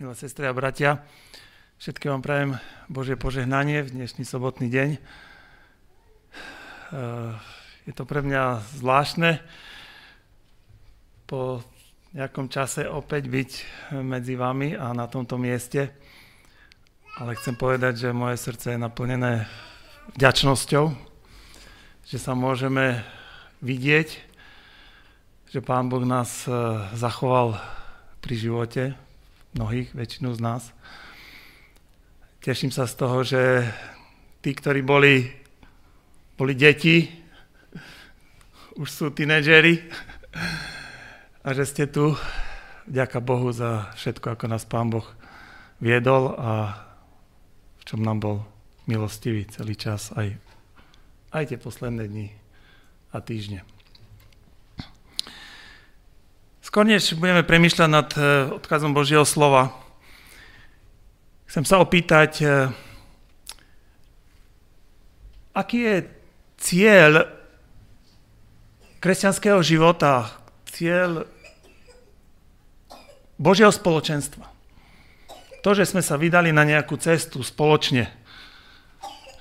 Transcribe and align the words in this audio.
milé 0.00 0.16
sestry 0.16 0.48
a 0.48 0.56
bratia. 0.56 1.04
Všetkým 1.76 2.08
vám 2.16 2.24
prajem 2.24 2.50
Božie 2.88 3.20
požehnanie 3.20 3.84
v 3.84 4.00
dnešný 4.00 4.24
sobotný 4.24 4.72
deň. 4.72 4.96
Eh, 4.96 5.00
je 7.84 7.92
to 7.92 8.08
pre 8.08 8.24
mňa 8.24 8.64
zvláštne 8.80 9.44
po 11.28 11.60
nejakom 12.16 12.48
čase 12.48 12.88
opäť 12.88 13.28
byť 13.28 13.50
medzi 14.00 14.40
vami 14.40 14.72
a 14.72 14.96
na 14.96 15.04
tomto 15.04 15.36
mieste. 15.36 15.92
Ale 17.20 17.36
chcem 17.36 17.52
povedať, 17.60 18.08
že 18.08 18.16
moje 18.16 18.40
srdce 18.40 18.72
je 18.72 18.80
naplnené 18.80 19.44
vďačnosťou, 20.16 20.96
že 22.08 22.16
sa 22.16 22.32
môžeme 22.32 23.04
vidieť, 23.60 24.08
že 25.52 25.60
Pán 25.60 25.92
Boh 25.92 26.08
nás 26.08 26.48
eh, 26.48 26.56
zachoval 26.96 27.60
pri 28.24 28.34
živote, 28.40 28.96
mnohých, 29.54 29.90
väčšinu 29.94 30.34
z 30.34 30.40
nás. 30.40 30.62
Teším 32.40 32.72
sa 32.72 32.86
z 32.86 32.94
toho, 32.96 33.18
že 33.26 33.66
tí, 34.40 34.54
ktorí 34.54 34.80
boli, 34.80 35.28
boli 36.38 36.54
deti, 36.56 37.04
už 38.80 38.88
sú 38.88 39.06
tínedžeri 39.12 39.76
a 41.44 41.48
že 41.52 41.64
ste 41.68 41.84
tu. 41.90 42.16
Ďaká 42.90 43.20
Bohu 43.22 43.52
za 43.52 43.92
všetko, 43.94 44.34
ako 44.34 44.44
nás 44.50 44.66
Pán 44.66 44.90
Boh 44.90 45.06
viedol 45.78 46.34
a 46.34 46.80
v 47.78 47.82
čom 47.86 48.00
nám 48.02 48.18
bol 48.18 48.36
milostivý 48.90 49.46
celý 49.46 49.78
čas, 49.78 50.10
aj, 50.16 50.34
aj 51.30 51.54
tie 51.54 51.58
posledné 51.60 52.10
dni 52.10 52.28
a 53.14 53.22
týždne. 53.22 53.62
Skôr 56.70 56.86
než 56.86 57.18
budeme 57.18 57.42
premyšľať 57.42 57.88
nad 57.90 58.08
eh, 58.14 58.46
odkazom 58.54 58.94
Božieho 58.94 59.26
slova, 59.26 59.74
Chcem 61.50 61.66
sa 61.66 61.82
opýtať, 61.82 62.46
eh, 62.46 62.70
aký 65.50 65.78
je 65.82 65.96
cieľ 66.62 67.26
kresťanského 69.02 69.58
života, 69.58 70.30
cieľ 70.70 71.26
Božieho 73.34 73.74
spoločenstva. 73.74 74.46
To, 75.66 75.70
že 75.74 75.90
sme 75.90 76.06
sa 76.06 76.14
vydali 76.14 76.54
na 76.54 76.62
nejakú 76.62 76.94
cestu 77.02 77.42
spoločne, 77.42 78.06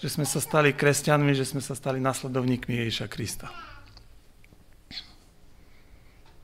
že 0.02 0.10
sme 0.10 0.26
sa 0.26 0.42
stali 0.42 0.74
kresťanmi, 0.74 1.38
že 1.38 1.46
sme 1.46 1.62
sa 1.62 1.78
stali 1.78 2.02
nasledovníkmi 2.02 2.74
Ježiša 2.74 3.06
Krista. 3.06 3.54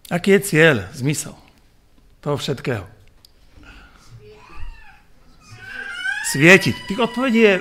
Aký 0.09 0.37
je 0.37 0.41
cieľ, 0.45 0.75
zmysel 0.93 1.33
toho 2.21 2.37
všetkého? 2.37 2.95
svietiť. 6.25 6.75
Tých 6.89 6.99
odpovedí 6.99 7.39
je 7.39 7.55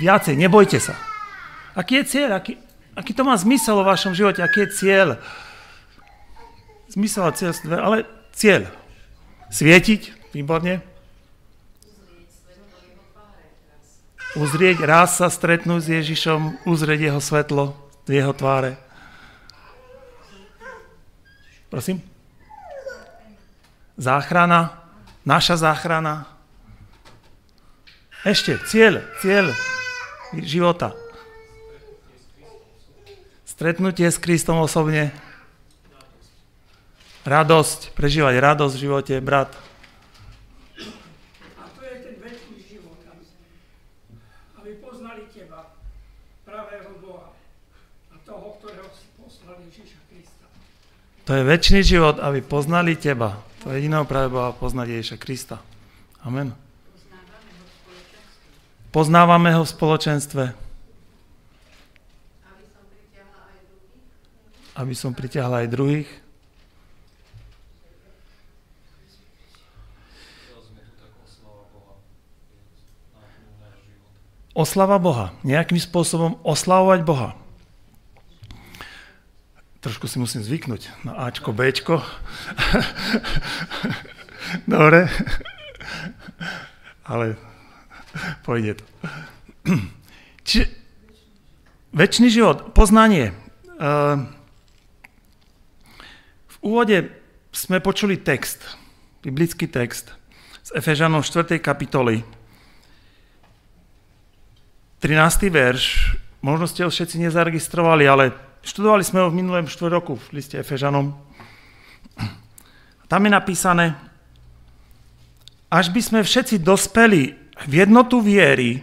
viacej, 0.00 0.38
nebojte 0.38 0.78
sa. 0.78 0.94
Aký 1.76 2.00
je 2.00 2.04
cieľ? 2.08 2.40
Aký, 2.40 2.56
aký 2.96 3.12
to 3.12 3.26
má 3.26 3.36
zmysel 3.36 3.76
vo 3.76 3.84
vašom 3.84 4.16
živote? 4.16 4.40
Aký 4.40 4.64
je 4.64 4.72
cieľ? 4.72 5.08
Zmysel 6.88 7.28
a 7.28 7.32
cieľ, 7.36 7.52
ale 7.76 8.08
cieľ. 8.32 8.70
Svietiť, 9.52 10.32
výborne. 10.32 10.80
Uzrieť, 14.36 14.84
raz 14.84 15.20
sa 15.20 15.28
stretnúť 15.32 15.80
s 15.80 15.88
Ježišom, 15.88 16.68
uzrieť 16.68 17.12
jeho 17.12 17.20
svetlo 17.20 17.76
v 18.04 18.20
jeho 18.20 18.32
tváre. 18.36 18.80
Prosím? 21.70 22.02
Záchrana, 23.96 24.86
naša 25.24 25.56
záchrana, 25.56 26.36
ešte, 28.26 28.58
cieľ, 28.66 29.06
cieľ 29.22 29.54
života. 30.34 30.98
Stretnutie 33.46 34.10
s 34.10 34.18
Kristom 34.18 34.58
osobne. 34.58 35.14
Radosť, 37.22 37.94
prežívať 37.94 38.34
radosť 38.42 38.74
v 38.74 38.82
živote, 38.82 39.14
brat. 39.22 39.54
A 41.54 41.70
to 41.70 41.80
je 41.86 41.94
ten 42.02 42.18
väčší 42.18 42.58
život, 42.66 42.98
aby 44.58 44.74
poznali 44.82 45.30
teba, 45.30 45.78
pravého 46.42 46.98
Boha 46.98 47.30
a 48.10 48.18
toho, 48.26 48.58
ktorého 48.58 48.90
si 48.90 49.06
poslal 49.14 49.62
Ježiša 49.70 50.02
Krista. 50.10 50.50
To 51.26 51.34
je 51.34 51.42
väčší 51.42 51.82
život, 51.82 52.22
aby 52.22 52.38
poznali 52.38 52.94
teba, 52.94 53.42
to 53.66 53.74
jediného 53.74 54.06
pravého 54.06 54.30
Boha 54.30 54.50
poznať 54.54 54.94
Ježiša 54.94 55.16
Krista. 55.18 55.58
Amen. 56.22 56.54
Poznávame 58.94 59.50
ho 59.50 59.66
v 59.66 59.72
spoločenstve. 59.74 60.54
Aby 64.78 64.94
som 64.94 65.10
pritiahla 65.10 65.66
aj 65.66 65.72
druhých. 65.74 66.10
Oslava 74.54 75.02
Boha. 75.02 75.34
Nejakým 75.42 75.82
spôsobom 75.82 76.38
oslavovať 76.46 77.00
Boha. 77.02 77.34
Trošku 79.86 80.10
si 80.10 80.18
musím 80.18 80.42
zvyknúť 80.42 81.06
na 81.06 81.30
Ačko, 81.30 81.54
Bčko. 81.54 82.02
Dobre. 84.66 85.06
Ale 87.06 87.38
Pôjde 88.42 88.80
to. 88.80 88.84
Čiže 90.46 90.64
väčší 91.92 92.30
život, 92.30 92.72
poznanie. 92.72 93.34
Ehm, 93.76 94.30
v 96.46 96.56
úvode 96.62 97.12
sme 97.52 97.82
počuli 97.82 98.20
text, 98.20 98.62
biblický 99.20 99.66
text 99.68 100.14
z 100.64 100.70
Efežanov 100.76 101.26
4. 101.26 101.58
kapitoly. 101.60 102.24
13. 105.04 105.52
verš, 105.52 106.16
možno 106.40 106.64
ste 106.66 106.82
ho 106.82 106.90
všetci 106.90 107.20
nezaregistrovali, 107.20 108.04
ale 108.08 108.45
študovali 108.66 109.06
sme 109.06 109.22
ho 109.22 109.30
v 109.30 109.38
minulém 109.38 109.70
štvrt 109.70 109.92
roku 109.94 110.18
v 110.18 110.42
liste 110.42 110.58
Efežanom. 110.58 111.14
Tam 113.06 113.22
je 113.22 113.30
napísané, 113.30 113.94
až 115.70 115.94
by 115.94 116.00
sme 116.02 116.20
všetci 116.26 116.58
dospeli 116.58 117.38
v 117.70 117.72
jednotu 117.72 118.18
viery 118.18 118.82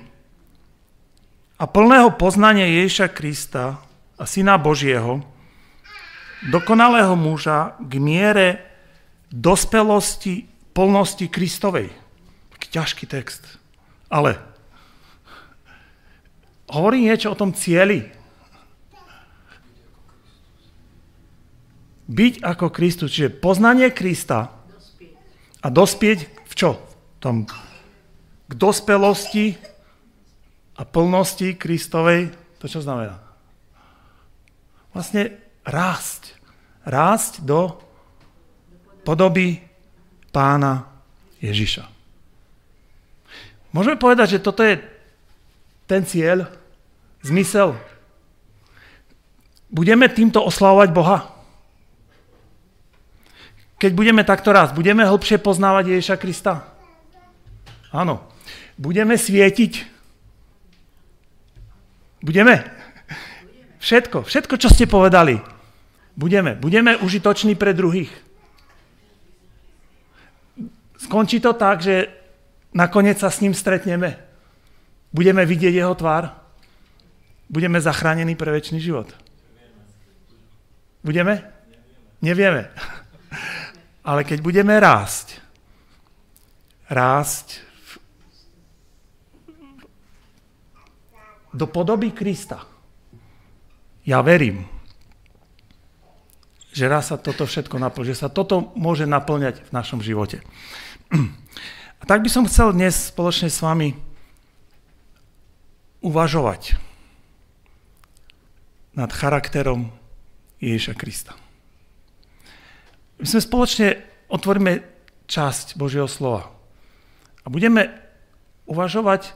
a 1.60 1.68
plného 1.68 2.16
poznania 2.16 2.64
Ježiša 2.64 3.12
Krista 3.12 3.84
a 4.16 4.24
Syna 4.24 4.56
Božieho, 4.56 5.20
dokonalého 6.48 7.20
muža 7.20 7.76
k 7.84 8.00
miere 8.00 8.48
dospelosti, 9.28 10.48
plnosti 10.72 11.28
Kristovej. 11.28 11.92
Taký 12.56 12.68
ťažký 12.72 13.06
text. 13.12 13.44
Ale 14.08 14.40
hovorí 16.72 17.04
niečo 17.04 17.36
o 17.36 17.40
tom 17.40 17.52
cieli. 17.52 18.23
Byť 22.14 22.46
ako 22.46 22.70
Kristus, 22.70 23.10
čiže 23.10 23.34
poznanie 23.34 23.90
Krista 23.90 24.54
a 25.66 25.68
dospieť 25.74 26.46
v 26.46 26.54
čo? 26.54 26.78
V 26.78 27.18
tom 27.18 27.38
k 28.44 28.52
dospelosti 28.54 29.58
a 30.78 30.86
plnosti 30.86 31.58
Kristovej, 31.58 32.30
to 32.62 32.70
čo 32.70 32.86
znamená? 32.86 33.18
Vlastne 34.94 35.42
rásť. 35.66 36.38
Rásť 36.86 37.42
do 37.42 37.82
podoby 39.02 39.64
pána 40.30 40.86
Ježiša. 41.42 41.90
Môžeme 43.74 43.98
povedať, 43.98 44.38
že 44.38 44.44
toto 44.44 44.62
je 44.62 44.78
ten 45.90 46.06
cieľ, 46.06 46.46
zmysel. 47.26 47.74
Budeme 49.74 50.06
týmto 50.14 50.46
oslavovať 50.46 50.90
Boha? 50.94 51.33
Keď 53.84 53.92
budeme 53.92 54.24
takto 54.24 54.56
raz, 54.56 54.72
budeme 54.72 55.04
hlbšie 55.04 55.44
poznávať 55.44 55.92
Ježiša 56.00 56.16
Krista? 56.16 56.72
Áno. 57.92 58.24
Budeme 58.80 59.20
svietiť? 59.20 59.84
Budeme? 62.24 62.64
Všetko, 63.84 64.24
všetko, 64.24 64.56
čo 64.56 64.72
ste 64.72 64.88
povedali. 64.88 65.36
Budeme. 66.16 66.56
Budeme 66.56 66.96
užitoční 66.96 67.60
pre 67.60 67.76
druhých. 67.76 68.08
Skončí 71.04 71.44
to 71.44 71.52
tak, 71.52 71.84
že 71.84 72.08
nakoniec 72.72 73.20
sa 73.20 73.28
s 73.28 73.44
ním 73.44 73.52
stretneme. 73.52 74.16
Budeme 75.12 75.44
vidieť 75.44 75.84
jeho 75.84 75.92
tvár. 75.92 76.32
Budeme 77.52 77.84
zachránení 77.84 78.40
pre 78.40 78.48
väčší 78.48 78.80
život. 78.80 79.12
Budeme? 81.04 81.44
Nevieme. 82.24 82.72
Ale 84.04 84.28
keď 84.28 84.40
budeme 84.44 84.76
rásť, 84.76 85.40
rásť 86.92 87.64
do 91.54 91.70
podoby 91.70 92.12
Krista. 92.12 92.66
Ja 94.04 94.20
verím, 94.20 94.68
že 96.74 96.90
raz 96.90 97.14
sa 97.14 97.22
toto 97.22 97.46
všetko 97.46 97.78
naplní, 97.78 98.12
že 98.12 98.26
sa 98.26 98.34
toto 98.34 98.74
môže 98.74 99.06
naplňať 99.06 99.62
v 99.62 99.72
našom 99.72 100.02
živote. 100.02 100.42
A 102.02 102.04
tak 102.04 102.26
by 102.26 102.30
som 102.34 102.50
chcel 102.50 102.74
dnes 102.74 103.14
spoločne 103.14 103.48
s 103.48 103.64
vami 103.64 103.96
uvažovať 106.04 106.76
nad 108.98 109.08
charakterom 109.14 109.94
Ježiša 110.60 110.94
Krista. 111.00 111.43
My 113.24 113.32
sme 113.32 113.40
spoločne 113.40 114.04
otvoríme 114.28 114.84
časť 115.32 115.80
Božieho 115.80 116.12
slova 116.12 116.52
a 117.40 117.48
budeme 117.48 117.88
uvažovať, 118.68 119.32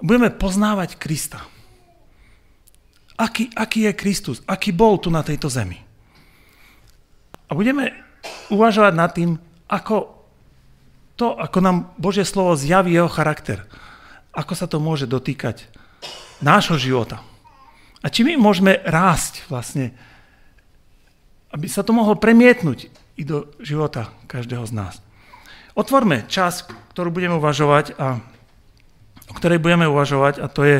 budeme 0.00 0.32
poznávať 0.32 0.96
Krista. 0.96 1.44
Aký, 3.20 3.52
aký 3.52 3.92
je 3.92 3.92
Kristus? 3.92 4.40
Aký 4.48 4.72
bol 4.72 4.96
tu 4.96 5.12
na 5.12 5.20
tejto 5.20 5.52
zemi? 5.52 5.84
A 7.44 7.52
budeme 7.52 7.92
uvažovať 8.48 8.92
nad 8.96 9.12
tým, 9.12 9.36
ako 9.68 10.24
to, 11.20 11.36
ako 11.36 11.58
nám 11.60 11.92
Božie 12.00 12.24
slovo 12.24 12.56
zjaví 12.56 12.96
jeho 12.96 13.12
charakter, 13.12 13.68
ako 14.32 14.56
sa 14.56 14.64
to 14.64 14.80
môže 14.80 15.04
dotýkať 15.04 15.68
nášho 16.40 16.80
života. 16.80 17.20
A 18.00 18.08
či 18.08 18.24
my 18.24 18.40
môžeme 18.40 18.80
rásť 18.80 19.44
vlastne, 19.52 19.92
aby 21.54 21.66
sa 21.70 21.86
to 21.86 21.94
mohlo 21.94 22.18
premietnúť 22.18 22.90
i 23.14 23.22
do 23.22 23.46
života 23.62 24.10
každého 24.26 24.66
z 24.66 24.74
nás. 24.74 24.94
Otvorme 25.78 26.26
čas, 26.26 26.66
ktorú 26.90 27.14
budeme 27.14 27.38
uvažovať 27.38 27.94
a 27.94 28.18
o 29.30 29.32
ktorej 29.38 29.62
budeme 29.62 29.86
uvažovať 29.86 30.42
a 30.42 30.46
to 30.50 30.66
je 30.66 30.78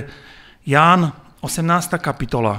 Ján 0.66 1.14
18. 1.46 1.94
kapitola. 2.02 2.58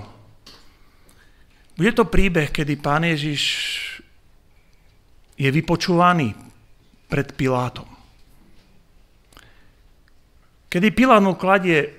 Bude 1.76 1.92
to 1.92 2.08
príbeh, 2.08 2.56
kedy 2.56 2.80
pán 2.80 3.04
Ježiš 3.04 3.44
je 5.36 5.50
vypočúvaný 5.52 6.32
pred 7.12 7.28
Pilátom. 7.36 7.88
Kedy 10.72 10.88
Pilát 10.96 11.20
mu 11.20 11.36
kladie 11.36 11.92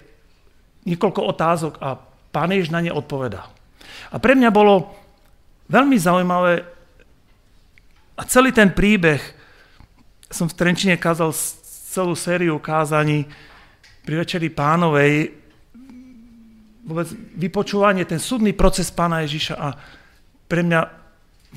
niekoľko 0.89 1.21
otázok 1.29 1.75
a 1.85 2.01
pán 2.33 2.57
Ježiš 2.57 2.73
na 2.73 2.81
ne 2.81 2.93
odpovedá. 2.93 3.53
A 4.12 4.17
pre 4.17 4.33
mňa 4.33 4.49
bolo 4.49 5.06
veľmi 5.67 5.97
zaujímavé 5.99 6.65
a 8.17 8.23
celý 8.25 8.51
ten 8.55 8.73
príbeh 8.73 9.21
som 10.31 10.51
v 10.51 10.57
Trenčine 10.59 10.97
kázal 10.99 11.31
celú 11.93 12.19
sériu 12.19 12.59
kázaní 12.59 13.29
pri 14.03 14.23
Večeri 14.23 14.51
pánovej 14.51 15.35
vôbec 16.87 17.11
vypočúvanie, 17.35 18.07
ten 18.07 18.23
súdny 18.23 18.55
proces 18.55 18.95
pána 18.95 19.27
Ježiša 19.27 19.55
a 19.59 19.75
pre 20.47 20.63
mňa 20.63 20.81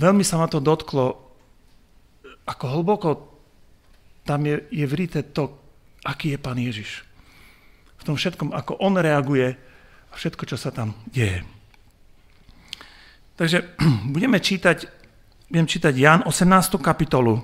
veľmi 0.01 0.25
sa 0.25 0.41
ma 0.41 0.49
to 0.49 0.57
dotklo, 0.57 1.21
ako 2.49 2.65
hlboko 2.65 3.09
tam 4.25 4.41
je, 4.49 4.65
je 4.73 4.85
vrité 4.89 5.21
to, 5.21 5.53
aký 6.01 6.33
je 6.33 6.39
Pán 6.41 6.57
Ježiš. 6.57 7.05
V 8.01 8.03
tom 8.09 8.17
všetkom, 8.17 8.49
ako 8.57 8.81
On 8.81 8.97
reaguje 8.97 9.53
a 10.09 10.13
všetko, 10.17 10.49
čo 10.49 10.57
sa 10.57 10.73
tam 10.73 10.97
deje. 11.13 11.45
Takže 13.39 13.63
budeme 14.15 14.43
čítať, 14.43 14.91
budem 15.47 15.67
čítať 15.67 15.93
Jan 15.95 16.21
18. 16.27 16.75
kapitolu 16.83 17.39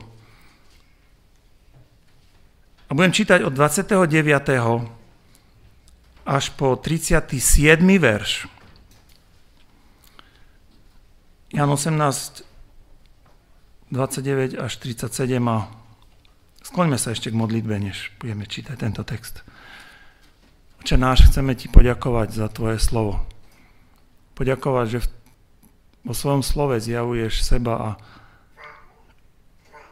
a 2.85 2.91
budem 2.91 3.15
čítať 3.15 3.47
od 3.47 3.55
29. 3.55 4.03
až 6.27 6.45
po 6.59 6.75
37. 6.75 7.79
verš. 7.95 8.51
Jan 11.55 11.71
18, 11.71 12.43
29 13.95 14.59
až 14.59 14.71
37 14.75 15.39
a 15.47 15.71
Skloňme 16.65 16.97
sa 16.97 17.13
ešte 17.13 17.29
k 17.29 17.37
modlitbe, 17.37 17.77
než 17.77 18.09
budeme 18.17 18.49
čítať 18.49 18.73
tento 18.73 19.05
text. 19.05 19.45
Oče 20.81 20.97
náš, 20.97 21.29
chceme 21.29 21.53
ti 21.53 21.69
poďakovať 21.69 22.33
za 22.33 22.49
tvoje 22.49 22.81
slovo. 22.81 23.21
Poďakovať, 24.33 24.85
že 24.89 24.99
vo 26.05 26.13
svojom 26.13 26.45
slove 26.45 26.77
zjavuješ 26.77 27.41
seba 27.41 27.73
a, 27.75 27.89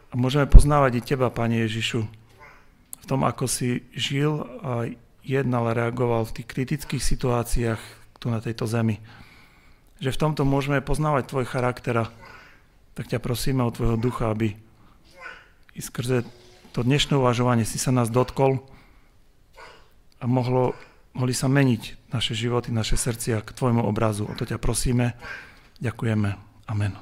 a 0.10 0.14
môžeme 0.14 0.46
poznávať 0.46 1.02
i 1.02 1.02
teba, 1.02 1.34
Pane 1.34 1.66
Ježišu, 1.66 2.06
v 3.04 3.06
tom, 3.10 3.26
ako 3.26 3.50
si 3.50 3.84
žil 3.98 4.46
a 4.62 4.88
jednal 5.26 5.74
a 5.74 5.76
reagoval 5.76 6.24
v 6.30 6.40
tých 6.40 6.48
kritických 6.48 7.04
situáciách 7.04 7.82
tu 8.22 8.32
na 8.32 8.40
tejto 8.40 8.70
zemi. 8.70 9.02
Že 10.00 10.16
v 10.16 10.22
tomto 10.22 10.44
môžeme 10.48 10.80
poznávať 10.80 11.28
tvoj 11.28 11.46
charakter 11.50 12.08
tak 12.94 13.10
ťa 13.10 13.20
prosíme 13.20 13.66
o 13.66 13.74
tvojho 13.74 13.98
ducha, 13.98 14.30
aby 14.30 14.54
i 15.74 15.82
skrze 15.82 16.22
to 16.74 16.86
dnešné 16.86 17.18
uvažovanie 17.18 17.66
si 17.66 17.82
sa 17.82 17.90
nás 17.90 18.14
dotkol 18.14 18.62
a 20.22 20.26
mohlo, 20.30 20.78
mohli 21.18 21.34
sa 21.34 21.50
meniť 21.50 22.14
naše 22.14 22.38
životy, 22.38 22.70
naše 22.70 22.98
srdcia 22.98 23.42
k 23.42 23.50
Tvojmu 23.50 23.82
obrazu. 23.82 24.30
O 24.30 24.34
to 24.38 24.46
ťa 24.46 24.62
prosíme. 24.62 25.18
Ďakujeme. 25.84 26.30
Amen. 26.72 26.96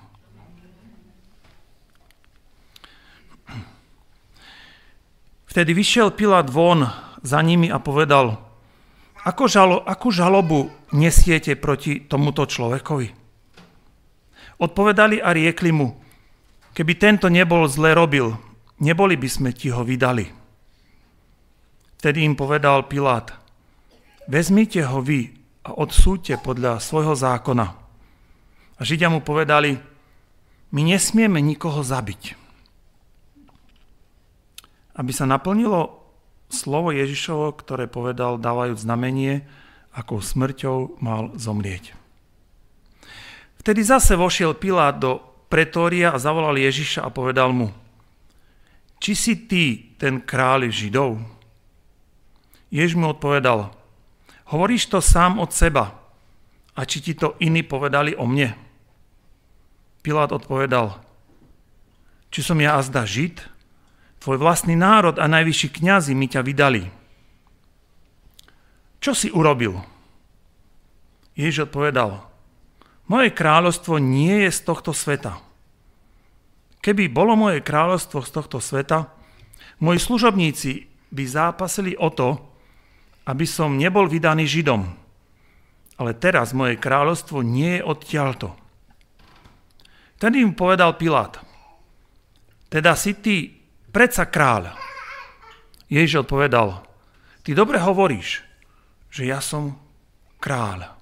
Vtedy 5.45 5.75
vyšiel 5.77 6.15
Pilát 6.17 6.49
von 6.49 6.89
za 7.21 7.43
nimi 7.45 7.69
a 7.69 7.77
povedal, 7.77 8.39
ako 9.21 9.43
žalo, 9.45 9.77
akú 9.85 10.09
žalobu 10.09 10.73
nesiete 10.97 11.53
proti 11.59 12.09
tomuto 12.09 12.47
človekovi? 12.49 13.13
Odpovedali 14.57 15.21
a 15.21 15.29
riekli 15.29 15.69
mu, 15.69 15.93
keby 16.73 16.93
tento 16.97 17.29
nebol 17.29 17.69
zle 17.69 17.93
robil, 17.93 18.33
neboli 18.81 19.13
by 19.13 19.29
sme 19.29 19.49
ti 19.53 19.69
ho 19.69 19.85
vydali. 19.85 20.25
Vtedy 22.01 22.25
im 22.25 22.33
povedal 22.33 22.89
Pilát, 22.89 23.29
vezmite 24.25 24.81
ho 24.89 25.05
vy 25.05 25.29
a 25.67 25.77
odsúďte 25.77 26.41
podľa 26.41 26.81
svojho 26.81 27.13
zákona. 27.13 27.80
A 28.81 28.85
Židia 28.85 29.13
mu 29.13 29.21
povedali, 29.21 29.77
my 30.73 30.81
nesmieme 30.81 31.38
nikoho 31.38 31.85
zabiť. 31.85 32.33
Aby 34.97 35.11
sa 35.13 35.29
naplnilo 35.29 36.01
slovo 36.50 36.89
Ježišovo, 36.89 37.53
ktoré 37.61 37.85
povedal, 37.85 38.41
dávajúc 38.41 38.81
znamenie, 38.81 39.45
ako 39.93 40.25
smrťou 40.25 40.97
mal 40.97 41.29
zomrieť. 41.38 41.93
Vtedy 43.61 43.85
zase 43.85 44.17
vošiel 44.17 44.57
Pilát 44.57 44.97
do 44.97 45.21
pretória 45.45 46.09
a 46.09 46.17
zavolal 46.17 46.57
Ježiša 46.57 47.05
a 47.05 47.13
povedal 47.13 47.53
mu, 47.53 47.69
či 48.97 49.13
si 49.13 49.45
ty 49.45 49.93
ten 50.01 50.17
kráľ 50.25 50.73
Židov? 50.73 51.21
Jež 52.73 52.97
mu 52.97 53.13
odpovedal, 53.13 53.69
hovoríš 54.50 54.89
to 54.89 54.97
sám 54.97 55.38
od 55.38 55.53
seba, 55.53 56.01
a 56.71 56.81
či 56.88 57.03
ti 57.03 57.13
to 57.13 57.38
iní 57.43 57.61
povedali 57.61 58.17
o 58.17 58.25
mne? 58.25 58.70
Pilát 60.01 60.34
odpovedal, 60.34 60.98
či 62.34 62.41
som 62.41 62.58
ja 62.58 62.81
azda 62.81 63.05
Žid? 63.05 63.38
Tvoj 64.22 64.38
vlastný 64.38 64.74
národ 64.74 65.17
a 65.17 65.25
najvyšší 65.29 65.81
kňazi 65.81 66.13
mi 66.17 66.29
ťa 66.29 66.41
vydali. 66.46 66.89
Čo 69.01 69.17
si 69.17 69.34
urobil? 69.34 69.81
Ježiš 71.34 71.70
odpovedal, 71.70 72.22
moje 73.10 73.29
kráľovstvo 73.34 73.98
nie 73.98 74.46
je 74.46 74.51
z 74.53 74.60
tohto 74.62 74.93
sveta. 74.93 75.41
Keby 76.86 77.10
bolo 77.10 77.34
moje 77.34 77.65
kráľovstvo 77.65 78.22
z 78.22 78.29
tohto 78.29 78.58
sveta, 78.62 79.10
moji 79.81 79.98
služobníci 79.98 80.86
by 81.10 81.24
zápasili 81.25 81.98
o 81.98 82.13
to, 82.13 82.38
aby 83.25 83.46
som 83.46 83.77
nebol 83.77 84.05
vydaný 84.05 84.46
Židom. 84.50 84.86
Ale 85.98 86.17
teraz 86.17 86.53
moje 86.53 86.77
kráľovstvo 86.77 87.41
nie 87.46 87.81
je 87.81 87.86
odtiaľto. 87.86 88.61
Tedy 90.21 90.45
im 90.45 90.53
povedal 90.53 90.93
Pilát, 91.01 91.41
teda 92.69 92.93
si 92.93 93.17
ty 93.17 93.49
predsa 93.89 94.29
kráľ. 94.29 94.77
Ježiš 95.89 96.29
odpovedal, 96.29 96.85
ty 97.41 97.57
dobre 97.57 97.81
hovoríš, 97.81 98.45
že 99.09 99.25
ja 99.25 99.41
som 99.41 99.81
kráľ. 100.37 100.93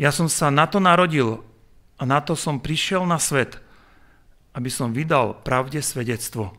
Ja 0.00 0.08
som 0.08 0.32
sa 0.32 0.48
na 0.48 0.64
to 0.64 0.80
narodil 0.80 1.44
a 2.00 2.08
na 2.08 2.24
to 2.24 2.32
som 2.32 2.56
prišiel 2.56 3.04
na 3.04 3.20
svet– 3.20 3.60
aby 4.54 4.70
som 4.70 4.90
vydal 4.90 5.38
pravde 5.46 5.78
svedectvo. 5.78 6.54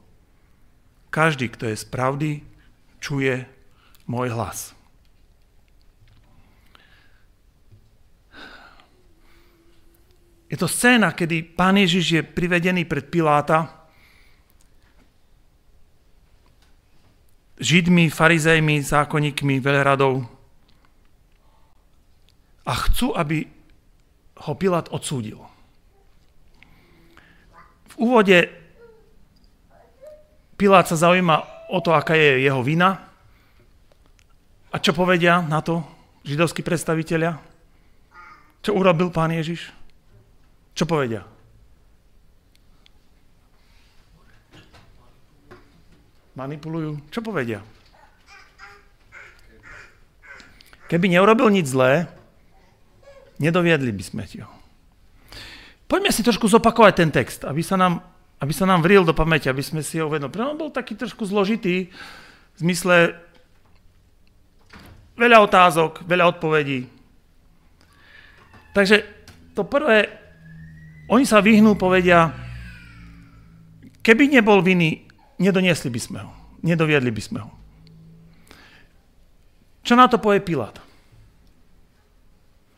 Každý, 1.11 1.51
kto 1.51 1.67
je 1.71 1.75
z 1.75 1.85
pravdy, 1.91 2.31
čuje 3.03 3.43
môj 4.07 4.31
hlas. 4.31 4.71
Je 10.51 10.59
to 10.59 10.67
scéna, 10.67 11.15
kedy 11.15 11.55
pán 11.55 11.79
Ježiš 11.79 12.05
je 12.11 12.21
privedený 12.27 12.83
pred 12.83 13.07
Piláta 13.07 13.81
židmi, 17.61 18.09
farizejmi, 18.09 18.81
zákonníkmi, 18.83 19.61
veľradov 19.63 20.25
a 22.65 22.73
chcú, 22.89 23.13
aby 23.13 23.45
ho 24.41 24.53
Pilát 24.57 24.89
odsúdil. 24.89 25.37
V 27.93 27.95
úvode 28.01 28.49
Pilát 30.57 30.89
sa 30.89 30.97
zaujíma 30.97 31.69
o 31.69 31.79
to, 31.79 31.93
aká 31.93 32.17
je 32.17 32.43
jeho 32.43 32.59
vina 32.65 33.07
a 34.73 34.75
čo 34.81 34.91
povedia 34.97 35.45
na 35.45 35.61
to 35.61 35.85
židovskí 36.25 36.65
predstavitelia? 36.65 37.37
Čo 38.61 38.77
urobil 38.77 39.13
pán 39.13 39.33
Ježiš? 39.33 39.80
Čo 40.71 40.87
povedia? 40.87 41.27
Manipulujú? 46.35 46.97
Čo 47.11 47.19
povedia? 47.19 47.59
Keby 50.87 51.07
neurobil 51.07 51.47
nič 51.51 51.71
zlé, 51.71 52.07
nedoviedli 53.39 53.91
by 53.95 54.03
sme 54.03 54.23
ho. 54.43 54.51
Poďme 55.87 56.11
si 56.11 56.23
trošku 56.23 56.47
zopakovať 56.47 56.93
ten 56.95 57.11
text, 57.11 57.43
aby 57.43 57.59
sa 57.59 57.75
nám, 57.75 57.99
aby 58.39 58.51
sa 58.55 58.63
nám 58.63 58.79
vril 58.79 59.03
do 59.03 59.11
pamäti, 59.15 59.51
aby 59.51 59.63
sme 59.63 59.83
si 59.83 59.99
ho 59.99 60.07
uvedomili. 60.07 60.43
On 60.43 60.59
bol 60.59 60.71
taký 60.71 60.95
trošku 60.95 61.27
zložitý, 61.27 61.91
v 62.51 62.57
zmysle 62.59 63.15
veľa 65.19 65.43
otázok, 65.43 66.03
veľa 66.07 66.31
odpovedí. 66.35 66.87
Takže 68.71 69.03
to 69.55 69.67
prvé, 69.67 70.20
oni 71.11 71.27
sa 71.27 71.43
vyhnú, 71.43 71.75
povedia, 71.75 72.31
keby 73.99 74.31
nebol 74.31 74.63
viny, 74.63 75.03
nedoniesli 75.37 75.91
by 75.91 76.01
sme 76.01 76.19
ho, 76.23 76.31
nedoviedli 76.63 77.11
by 77.11 77.21
sme 77.21 77.39
ho. 77.43 77.51
Čo 79.83 79.99
na 79.99 80.07
to 80.07 80.23
povie 80.23 80.39
Pilát? 80.39 80.79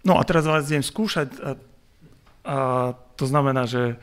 No 0.04 0.20
a 0.20 0.26
teraz 0.26 0.50
vás 0.50 0.68
idem 0.68 0.84
skúšať 0.84 1.30
a, 1.40 1.52
a 2.44 2.58
to 3.16 3.30
znamená, 3.30 3.70
že 3.70 3.96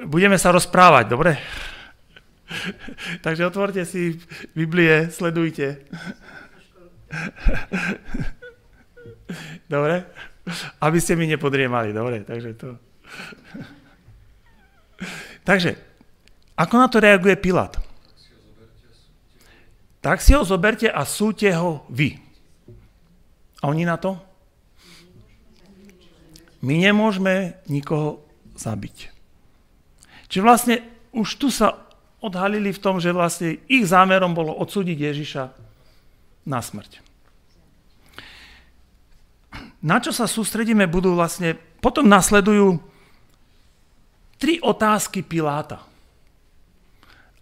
budeme 0.00 0.38
sa 0.38 0.54
rozprávať, 0.54 1.10
dobre? 1.10 1.36
Takže 3.26 3.50
otvorte 3.50 3.82
si 3.84 4.22
Biblie, 4.54 5.10
sledujte. 5.10 5.82
Dobre? 9.64 10.04
Aby 10.84 11.00
ste 11.00 11.16
mi 11.16 11.24
nepodriemali, 11.24 11.96
dobre? 11.96 12.20
Takže 12.26 12.50
to... 12.58 12.76
Takže, 15.44 15.76
ako 16.56 16.74
na 16.78 16.88
to 16.88 17.02
reaguje 17.02 17.36
Pilát? 17.36 17.76
Tak 20.00 20.20
si 20.20 20.36
ho 20.36 20.44
zoberte 20.44 20.88
a 20.88 21.04
súďte 21.08 21.52
ho 21.56 21.84
vy. 21.88 22.20
A 23.64 23.72
oni 23.72 23.88
na 23.88 23.96
to? 23.96 24.20
My 26.64 26.80
nemôžeme 26.80 27.60
nikoho 27.68 28.24
zabiť. 28.56 29.12
Čiže 30.28 30.42
vlastne 30.44 30.76
už 31.12 31.28
tu 31.36 31.48
sa 31.52 31.84
odhalili 32.24 32.72
v 32.72 32.80
tom, 32.80 32.96
že 33.00 33.12
vlastne 33.12 33.60
ich 33.68 33.84
zámerom 33.84 34.32
bolo 34.32 34.56
odsúdiť 34.56 34.96
Ježiša 34.96 35.44
na 36.48 36.60
smrť. 36.64 37.04
Na 39.84 40.00
čo 40.00 40.16
sa 40.16 40.24
sústredíme, 40.24 40.88
budú 40.88 41.12
vlastne, 41.12 41.60
potom 41.84 42.08
nasledujú 42.08 42.80
tri 44.44 44.60
otázky 44.60 45.24
Piláta 45.24 45.80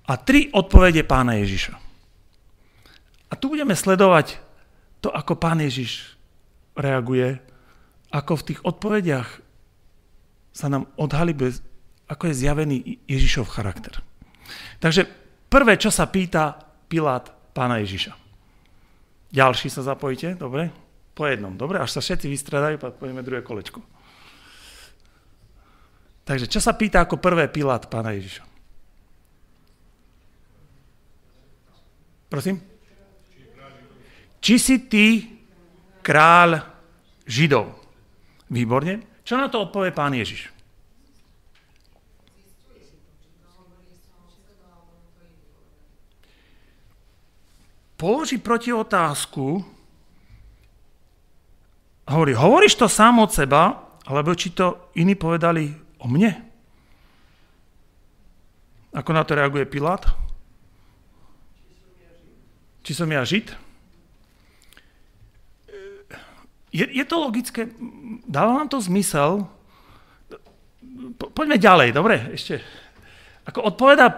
a 0.07 0.13
tri 0.15 0.55
odpovede 0.55 1.03
pána 1.03 1.35
Ježiša. 1.43 1.75
A 3.27 3.35
tu 3.35 3.51
budeme 3.51 3.75
sledovať 3.75 4.39
to, 5.03 5.11
ako 5.11 5.35
pán 5.35 5.59
Ježiš 5.59 6.15
reaguje, 6.79 7.43
ako 8.15 8.39
v 8.39 8.47
tých 8.47 8.61
odpovediach 8.63 9.29
sa 10.55 10.71
nám 10.71 10.87
odhalí, 10.95 11.35
ako 12.07 12.23
je 12.31 12.39
zjavený 12.39 12.77
Ježišov 13.11 13.51
charakter. 13.51 13.99
Takže 14.79 15.11
prvé, 15.51 15.83
čo 15.83 15.91
sa 15.91 16.07
pýta 16.07 16.55
Pilát 16.87 17.35
pána 17.51 17.83
Ježiša. 17.83 18.15
Ďalší 19.35 19.75
sa 19.75 19.83
zapojíte, 19.83 20.39
dobre? 20.39 20.71
Po 21.19 21.27
jednom, 21.27 21.59
dobre? 21.59 21.83
Až 21.83 21.99
sa 21.99 22.01
všetci 22.05 22.31
vystradajú, 22.31 22.79
pojeme 22.79 23.27
druhé 23.27 23.43
kolečko. 23.43 23.83
Takže 26.23 26.47
čo 26.47 26.63
sa 26.63 26.73
pýta 26.79 27.03
ako 27.03 27.19
prvé 27.19 27.51
Pilát 27.51 27.83
pána 27.91 28.15
Ježiša? 28.15 28.47
Prosím? 32.31 32.63
Či 34.43 34.55
si 34.59 34.77
ty 34.89 35.07
kráľ 36.01 36.63
Židov? 37.27 37.75
Výborne. 38.49 39.23
Čo 39.23 39.39
na 39.39 39.47
to 39.47 39.67
odpovie 39.67 39.95
pán 39.95 40.15
Ježiš? 40.15 40.53
položí 48.03 48.43
proti 48.43 48.75
otázku 48.75 49.63
hovorí, 52.11 52.35
hovoríš 52.35 52.75
to 52.75 52.91
sám 52.91 53.23
od 53.23 53.31
seba, 53.31 53.95
alebo 54.11 54.35
či 54.35 54.51
to 54.51 54.91
iní 54.99 55.15
povedali 55.15 55.71
o 56.03 56.11
mne? 56.11 56.35
Ako 58.93 59.15
na 59.15 59.23
to 59.23 59.39
reaguje 59.39 59.65
Pilát? 59.65 60.05
Či 62.83 62.93
som 62.99 63.07
ja 63.09 63.23
žid? 63.23 63.55
Je, 66.75 66.85
je 66.89 67.05
to 67.07 67.17
logické? 67.23 67.71
Dáva 68.27 68.59
vám 68.59 68.69
to 68.69 68.83
zmysel? 68.83 69.47
Po, 71.21 71.31
poďme 71.31 71.57
ďalej, 71.63 71.89
dobre? 71.95 72.17
Ešte. 72.35 72.59
Ako 73.47 73.71
odpoveda 73.71 74.11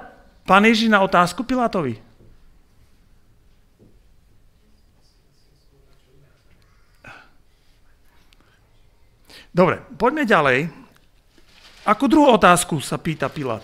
pán 0.48 0.64
Ježiš 0.64 0.88
na 0.88 1.04
otázku 1.04 1.44
Pilátovi? 1.44 2.00
Dobre, 9.54 9.78
poďme 9.94 10.26
ďalej. 10.26 10.83
Ako 11.84 12.08
druhú 12.08 12.32
otázku 12.32 12.80
sa 12.80 12.96
pýta 12.96 13.28
Pilát 13.28 13.60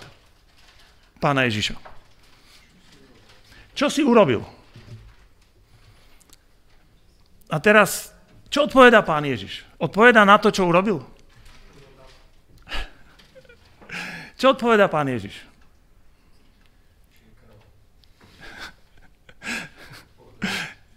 pána 1.21 1.49
Ježiša. 1.49 1.77
Čo 3.73 3.89
si 3.89 4.05
urobil? 4.05 4.45
A 7.49 7.57
teraz, 7.61 8.13
čo 8.53 8.69
odpoveda 8.69 9.01
pán 9.01 9.25
Ježiš? 9.25 9.65
Odpoveda 9.81 10.25
na 10.29 10.37
to, 10.37 10.53
čo 10.53 10.69
urobil? 10.69 11.01
Čo 14.41 14.57
odpoveda 14.57 14.89
pán 14.89 15.09
Ježiš? 15.09 15.37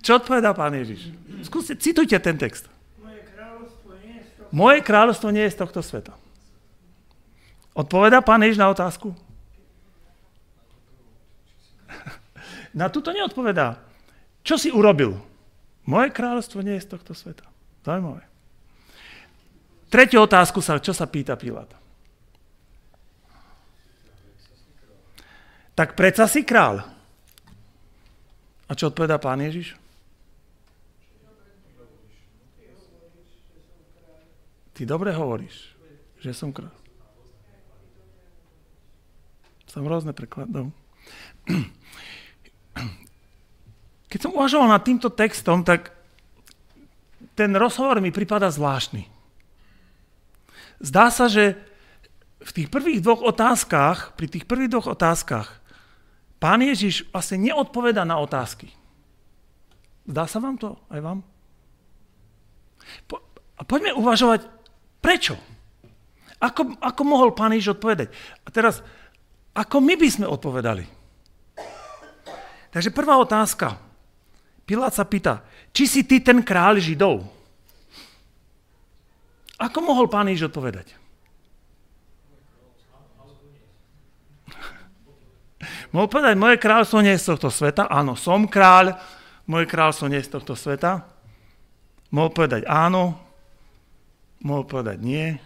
Čo 0.04 0.20
odpoveda 0.20 0.52
pán 0.52 0.76
Ježiš? 0.76 1.12
Skúste, 1.48 1.80
citujte 1.80 2.20
ten 2.20 2.36
text. 2.36 2.68
Moje 4.52 4.80
kráľovstvo 4.84 5.32
nie 5.32 5.44
je 5.48 5.52
z 5.56 5.60
tohto 5.60 5.80
sveta. 5.80 6.23
Odpoveda 7.74 8.22
pán 8.22 8.46
Ježiš 8.46 8.62
na 8.62 8.70
otázku? 8.70 9.18
Na 12.78 12.90
túto 12.90 13.10
neodpovedá. 13.10 13.82
Čo 14.46 14.62
si 14.62 14.70
urobil? 14.70 15.18
Moje 15.90 16.14
kráľovstvo 16.14 16.62
nie 16.62 16.78
je 16.78 16.86
z 16.86 16.92
tohto 16.96 17.18
sveta. 17.18 17.44
Zaujímavé. 17.82 18.24
Tretiu 19.90 20.26
otázku 20.26 20.62
sa, 20.62 20.82
čo 20.82 20.90
sa 20.90 21.06
pýta 21.06 21.38
Pilát? 21.38 21.70
Tak 25.74 25.98
predsa 25.98 26.30
si 26.30 26.46
král. 26.46 26.82
A 28.70 28.72
čo 28.78 28.90
odpovedá 28.94 29.18
pán 29.18 29.42
Ježiš? 29.42 29.78
Ty 34.74 34.82
dobre 34.90 35.14
hovoríš, 35.14 35.78
že 36.18 36.34
som 36.34 36.50
kráľ. 36.50 36.83
Som 39.74 39.90
rôzne 39.90 40.14
prekladom. 40.14 40.70
Keď 44.14 44.20
som 44.22 44.38
uvažoval 44.38 44.70
nad 44.70 44.86
týmto 44.86 45.10
textom, 45.10 45.66
tak 45.66 45.90
ten 47.34 47.50
rozhovor 47.58 47.98
mi 47.98 48.14
pripada 48.14 48.54
zvláštny. 48.54 49.10
Zdá 50.78 51.10
sa, 51.10 51.26
že 51.26 51.58
v 52.46 52.52
tých 52.54 52.70
prvých 52.70 53.02
dvoch 53.02 53.26
otázkach, 53.26 54.14
pri 54.14 54.30
tých 54.30 54.46
prvých 54.46 54.70
dvoch 54.70 54.94
otázkach, 54.94 55.50
pán 56.38 56.62
Ježiš 56.62 57.10
vlastne 57.10 57.42
neodpoveda 57.50 58.06
na 58.06 58.22
otázky. 58.22 58.70
Zdá 60.06 60.30
sa 60.30 60.38
vám 60.38 60.62
to? 60.62 60.78
Aj 60.94 61.02
vám? 61.02 61.26
Po, 63.10 63.18
a 63.58 63.66
poďme 63.66 63.98
uvažovať 63.98 64.46
Prečo? 65.04 65.36
Ako, 66.40 66.80
ako 66.80 67.02
mohol 67.04 67.36
pán 67.36 67.52
Ježiš 67.52 67.76
odpovedať? 67.76 68.08
A 68.44 68.52
teraz, 68.56 68.80
ako 69.54 69.78
my 69.82 69.94
by 69.94 70.08
sme 70.10 70.26
odpovedali? 70.26 70.86
Takže 72.74 72.90
prvá 72.90 73.22
otázka. 73.22 73.78
Pilát 74.66 74.96
sa 74.98 75.06
pýta, 75.06 75.46
či 75.70 75.86
si 75.86 76.02
ty 76.02 76.18
ten 76.18 76.42
kráľ 76.42 76.82
Židov? 76.82 77.22
Ako 79.62 79.80
mohol 79.86 80.10
pán 80.10 80.26
Ježiš 80.26 80.50
odpovedať? 80.50 80.98
Mohol 85.94 86.10
povedať, 86.10 86.34
moje 86.34 86.58
kráľstvo 86.58 87.06
nie 87.06 87.14
je 87.14 87.22
z 87.22 87.30
tohto 87.38 87.54
sveta. 87.54 87.86
Áno, 87.86 88.18
som 88.18 88.50
kráľ, 88.50 88.98
moje 89.46 89.70
kráľstvo 89.70 90.10
nie 90.10 90.18
je 90.26 90.28
z 90.28 90.34
tohto 90.34 90.58
sveta. 90.58 91.06
Mohol 92.10 92.30
povedať 92.34 92.62
áno, 92.66 93.14
mohol 94.42 94.66
povedať 94.66 94.98
nie. 95.06 95.38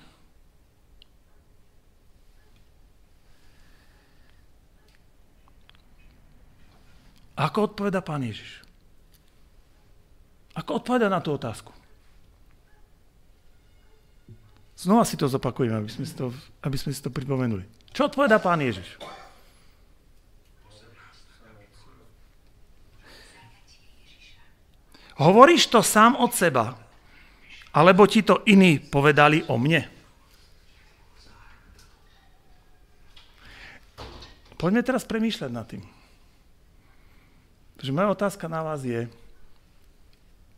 Ako 7.38 7.70
odpoveda 7.70 8.02
pán 8.02 8.26
Ježiš? 8.26 8.66
Ako 10.58 10.82
odpoveda 10.82 11.06
na 11.06 11.22
tú 11.22 11.38
otázku? 11.38 11.70
Znova 14.74 15.06
si 15.06 15.14
to 15.18 15.30
zopakujeme, 15.30 15.78
aby 15.78 15.90
sme 15.90 16.06
si 16.06 16.18
to, 16.18 16.34
aby 16.66 16.78
sme 16.78 16.90
si 16.94 17.02
to 17.02 17.14
pripomenuli. 17.14 17.62
Čo 17.94 18.10
odpoveda 18.10 18.42
pán 18.42 18.58
Ježiš? 18.62 18.98
Hovoríš 25.18 25.74
to 25.74 25.82
sám 25.82 26.14
od 26.18 26.30
seba, 26.30 26.78
alebo 27.74 28.06
ti 28.06 28.22
to 28.22 28.46
iní 28.46 28.78
povedali 28.78 29.42
o 29.50 29.58
mne? 29.58 29.82
Poďme 34.58 34.82
teraz 34.82 35.06
premýšľať 35.06 35.52
nad 35.54 35.66
tým. 35.70 35.97
Takže 37.78 37.94
moja 37.94 38.10
otázka 38.10 38.50
na 38.50 38.66
vás 38.66 38.82
je, 38.82 39.06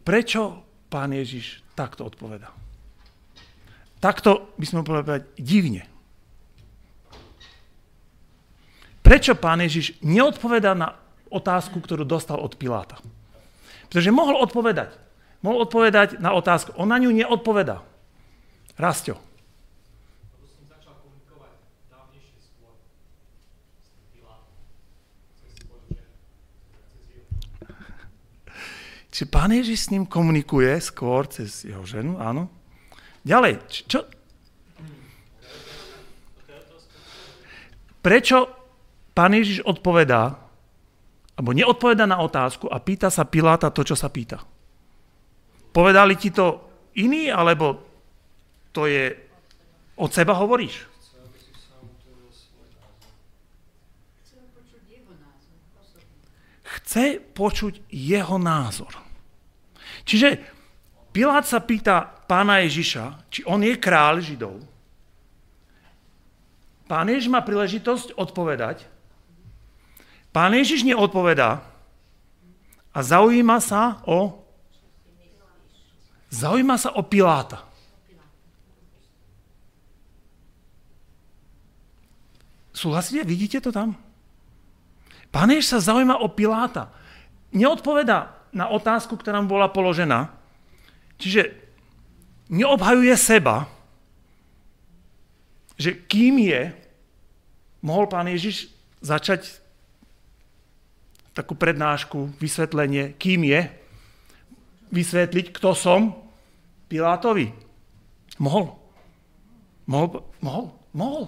prečo 0.07 0.63
pán 0.87 1.11
Ježiš 1.11 1.59
takto 1.75 2.07
odpoveda? 2.07 2.49
Takto 3.99 4.55
by 4.55 4.65
sme 4.65 4.79
mohli 4.79 5.03
povedať 5.03 5.23
divne. 5.35 5.83
Prečo 9.03 9.35
pán 9.35 9.59
Ježiš 9.59 9.99
neodpoveda 9.99 10.71
na 10.71 10.95
otázku, 11.27 11.83
ktorú 11.83 12.07
dostal 12.07 12.39
od 12.39 12.55
Piláta? 12.55 13.03
Pretože 13.91 14.15
mohol 14.15 14.39
odpovedať. 14.39 14.95
Mohol 15.43 15.67
odpovedať 15.67 16.23
na 16.23 16.31
otázku. 16.31 16.71
On 16.79 16.87
na 16.87 16.99
ňu 17.01 17.11
neodpoveda. 17.11 17.83
Rastio. 18.79 19.28
Čiže 29.19 29.35
pán 29.35 29.51
Ježiš 29.51 29.79
s 29.83 29.91
ním 29.91 30.07
komunikuje 30.07 30.79
skôr 30.79 31.27
cez 31.27 31.67
jeho 31.67 31.83
ženu, 31.83 32.15
áno. 32.23 32.47
Ďalej, 33.27 33.59
čo? 33.67 34.07
Prečo 37.99 38.47
pán 39.11 39.35
Ježiš 39.35 39.67
odpovedá, 39.67 40.39
alebo 41.35 41.51
neodpoveda 41.51 42.07
na 42.07 42.23
otázku 42.23 42.71
a 42.71 42.79
pýta 42.79 43.11
sa 43.11 43.27
Piláta 43.27 43.75
to, 43.75 43.83
čo 43.83 43.99
sa 43.99 44.07
pýta? 44.07 44.39
Povedali 45.75 46.15
ti 46.15 46.31
to 46.31 46.63
iní, 46.95 47.27
alebo 47.27 47.75
to 48.71 48.87
je 48.87 49.19
od 49.99 50.15
seba 50.15 50.31
hovoríš? 50.31 50.87
Chce 56.63 57.19
počuť 57.35 57.83
jeho 57.91 58.39
názor. 58.39 59.08
Čiže 60.09 60.41
Pilát 61.13 61.45
sa 61.45 61.61
pýta 61.61 62.01
pána 62.25 62.65
Ježiša, 62.65 63.29
či 63.29 63.45
on 63.45 63.61
je 63.61 63.77
kráľ 63.77 64.25
Židov. 64.25 64.57
Pán 66.89 67.05
Ježiš 67.05 67.29
má 67.29 67.45
príležitosť 67.45 68.17
odpovedať. 68.17 68.89
Pán 70.33 70.53
Ježiš 70.57 70.81
neodpovedá 70.81 71.61
a 72.89 72.99
zaujíma 73.05 73.61
sa 73.61 74.01
o 74.09 74.41
zaujíma 76.33 76.77
sa 76.81 76.93
o 76.97 77.01
Piláta. 77.05 77.65
Súhlasíte? 82.73 83.25
Vidíte 83.25 83.61
to 83.61 83.69
tam? 83.69 83.93
Pán 85.29 85.53
Ježiš 85.53 85.77
sa 85.77 85.93
zaujíma 85.93 86.21
o 86.21 86.29
Piláta. 86.33 86.89
Neodpovedá 87.53 88.38
na 88.49 88.69
otázku, 88.69 89.15
ktorá 89.17 89.41
mu 89.41 89.51
bola 89.51 89.69
položená. 89.69 90.33
Čiže 91.19 91.53
neobhajuje 92.49 93.15
seba, 93.19 93.69
že 95.79 95.95
kým 95.95 96.43
je, 96.43 96.75
mohol 97.79 98.09
pán 98.11 98.27
Ježiš 98.27 98.67
začať 98.99 99.63
takú 101.31 101.55
prednášku, 101.55 102.35
vysvetlenie, 102.35 103.15
kým 103.15 103.47
je, 103.47 103.71
vysvetliť, 104.91 105.55
kto 105.55 105.71
som 105.71 106.11
Pilátovi. 106.91 107.53
Mohol. 108.41 108.75
Mohol? 109.87 110.07
Mohol? 110.41 110.65
Mohol. 110.91 111.23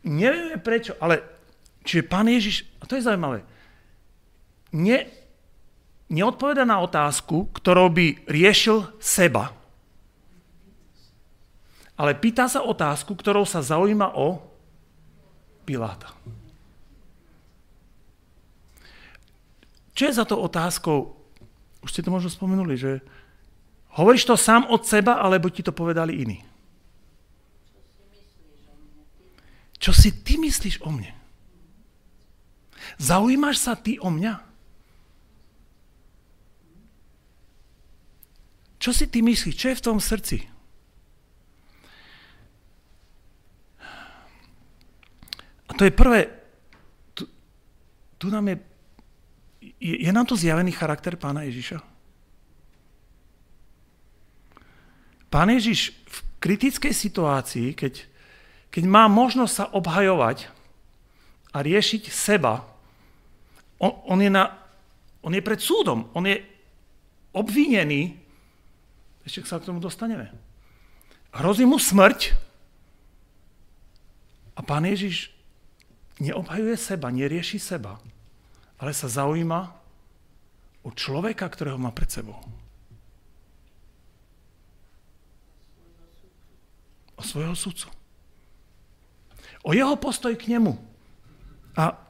Nevieme 0.00 0.56
prečo, 0.60 0.96
ale 0.98 1.39
čiže 1.84 2.08
pán 2.08 2.28
Ježiš 2.28 2.66
to 2.90 2.98
je 2.98 3.06
zaujímavé. 3.06 3.46
Ne, 4.74 5.06
neodpoveda 6.10 6.66
na 6.66 6.82
otázku, 6.82 7.46
ktorou 7.54 7.86
by 7.94 8.26
riešil 8.26 8.90
seba, 8.98 9.54
ale 12.00 12.16
pýta 12.16 12.48
sa 12.48 12.64
otázku, 12.64 13.12
ktorou 13.12 13.44
sa 13.44 13.60
zaujíma 13.60 14.16
o 14.16 14.40
Piláta. 15.68 16.16
Čo 19.92 20.08
je 20.08 20.16
za 20.16 20.24
to 20.24 20.40
otázkou? 20.40 21.12
Už 21.84 21.92
ste 21.92 22.00
to 22.00 22.08
možno 22.08 22.32
spomenuli, 22.32 22.72
že 22.72 23.04
hovoríš 24.00 24.24
to 24.24 24.34
sám 24.40 24.64
od 24.72 24.88
seba, 24.88 25.20
alebo 25.20 25.52
ti 25.52 25.60
to 25.60 25.76
povedali 25.76 26.24
iní? 26.24 26.40
Čo 29.76 29.92
si 29.92 30.24
ty 30.24 30.40
myslíš 30.40 30.80
o 30.80 30.88
mne? 30.88 31.19
Zaujímaš 32.98 33.62
sa 33.62 33.76
ty 33.76 34.00
o 34.00 34.10
mňa? 34.10 34.50
Čo 38.80 38.96
si 38.96 39.04
ty 39.12 39.20
myslíš? 39.20 39.54
Čo 39.54 39.66
je 39.70 39.78
v 39.78 39.84
tom 39.84 39.98
srdci? 40.00 40.40
A 45.68 45.70
to 45.76 45.84
je 45.84 45.92
prvé, 45.92 46.32
tu, 47.12 47.28
tu 48.16 48.26
nám 48.32 48.48
je, 48.48 48.56
je, 49.78 49.94
je 50.08 50.10
nám 50.10 50.24
tu 50.24 50.34
zjavený 50.34 50.72
charakter 50.72 51.14
pána 51.20 51.44
Ježiša? 51.44 51.78
Pán 55.30 55.46
Ježiš 55.52 55.94
v 56.08 56.18
kritickej 56.42 56.90
situácii, 56.90 57.76
keď, 57.76 58.02
keď 58.72 58.84
má 58.88 59.06
možnosť 59.06 59.52
sa 59.54 59.70
obhajovať 59.70 60.50
a 61.52 61.62
riešiť 61.62 62.10
seba, 62.10 62.69
on, 63.80 63.92
on, 64.04 64.18
je 64.20 64.28
na, 64.28 64.52
on 65.24 65.32
je 65.32 65.40
pred 65.40 65.56
súdom, 65.56 66.12
on 66.12 66.28
je 66.28 66.36
obvinený, 67.32 68.20
ešte 69.24 69.48
sa 69.48 69.56
k 69.56 69.72
tomu 69.72 69.80
dostaneme. 69.80 70.28
Hrozí 71.32 71.64
mu 71.64 71.80
smrť 71.80 72.36
a 74.58 74.60
pán 74.60 74.84
Ježiš 74.84 75.32
neobhajuje 76.20 76.76
seba, 76.76 77.08
nerieši 77.08 77.56
seba, 77.56 77.96
ale 78.76 78.92
sa 78.92 79.08
zaujíma 79.08 79.72
o 80.84 80.90
človeka, 80.92 81.48
ktorého 81.48 81.80
má 81.80 81.88
pred 81.94 82.12
sebou. 82.12 82.36
O 87.16 87.22
svojho 87.24 87.52
sudcu. 87.56 87.88
O 89.60 89.76
jeho 89.76 89.92
postoj 90.00 90.32
k 90.36 90.56
nemu. 90.56 90.72
A 91.76 92.09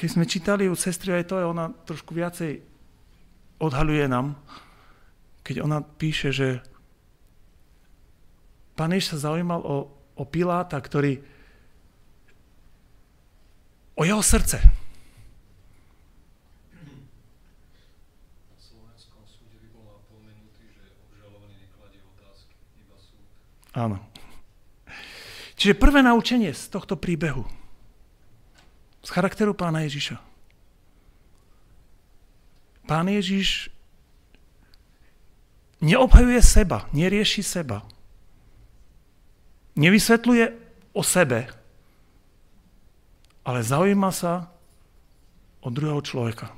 keď 0.00 0.08
sme 0.08 0.24
čítali 0.24 0.64
u 0.64 0.72
sestry 0.72 1.12
aj 1.12 1.28
to, 1.28 1.36
ona 1.44 1.68
trošku 1.84 2.16
viacej 2.16 2.64
odhaluje 3.60 4.08
nám, 4.08 4.32
keď 5.44 5.60
ona 5.60 5.84
píše, 5.84 6.32
že 6.32 6.64
pán 8.72 8.96
Jež 8.96 9.12
sa 9.12 9.20
zaujímal 9.20 9.60
o, 9.60 9.92
o 10.16 10.24
Piláta, 10.24 10.80
ktorý 10.80 11.20
o 13.92 14.02
jeho 14.08 14.24
srdce. 14.24 14.64
Áno. 23.76 24.00
Čiže 25.60 25.76
prvé 25.76 26.00
naučenie 26.00 26.56
z 26.56 26.72
tohto 26.72 26.96
príbehu 26.96 27.59
Z 29.00 29.08
charakteru 29.08 29.56
pána 29.56 29.84
Ježiša. 29.88 30.20
Pán 32.84 33.06
Ježiš 33.06 33.70
neobhajuje 35.80 36.40
seba, 36.42 36.84
nerieši 36.92 37.40
seba. 37.40 37.86
Nevysvetľuje 39.78 40.44
o 40.92 41.02
sebe, 41.06 41.48
ale 43.46 43.60
zaujíma 43.62 44.10
sa 44.12 44.50
o 45.62 45.70
druhého 45.70 46.02
človeka. 46.04 46.52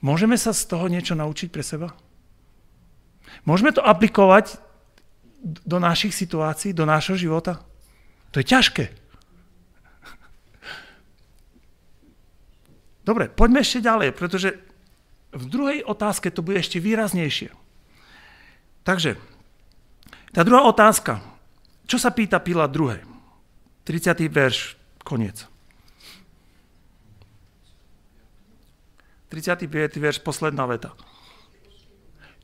Môžeme 0.00 0.36
sa 0.36 0.50
z 0.50 0.64
toho 0.68 0.88
niečo 0.88 1.14
naučiť 1.16 1.48
pre 1.52 1.64
seba? 1.64 1.92
Môžeme 3.44 3.72
to 3.72 3.84
aplikovať 3.84 4.58
do 5.40 5.80
našich 5.80 6.12
situácií, 6.12 6.76
do 6.76 6.84
nášho 6.84 7.16
života? 7.16 7.62
To 8.32 8.40
je 8.40 8.48
ťažké. 8.48 8.84
Dobre, 13.10 13.26
poďme 13.26 13.66
ešte 13.66 13.82
ďalej, 13.82 14.14
pretože 14.14 14.54
v 15.34 15.44
druhej 15.50 15.82
otázke 15.82 16.30
to 16.30 16.46
bude 16.46 16.62
ešte 16.62 16.78
výraznejšie. 16.78 17.50
Takže, 18.86 19.18
tá 20.30 20.46
druhá 20.46 20.62
otázka. 20.70 21.18
Čo 21.90 21.98
sa 21.98 22.14
pýta 22.14 22.38
Pila 22.38 22.70
druhé? 22.70 23.02
30. 23.82 24.14
verš, 24.30 24.78
koniec. 25.02 25.42
35. 29.34 29.66
verš, 29.98 30.22
posledná 30.22 30.70
veta. 30.70 30.94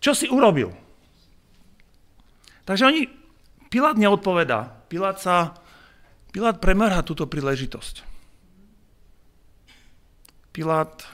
Čo 0.02 0.18
si 0.18 0.26
urobil? 0.26 0.74
Takže 2.66 2.90
oni, 2.90 3.07
Pilát 3.70 3.94
neodpovedá. 3.94 4.83
Pilát 4.90 5.22
sa, 5.22 5.62
Pilát 6.35 6.59
premrha 6.59 7.07
túto 7.07 7.31
príležitosť. 7.31 8.15
Pilát 10.57 11.05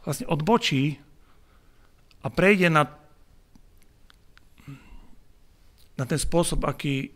vlastne 0.00 0.24
odbočí 0.32 0.96
a 2.24 2.32
prejde 2.32 2.72
na 2.72 2.88
na 5.98 6.06
ten 6.06 6.16
spôsob, 6.16 6.62
aký 6.62 7.10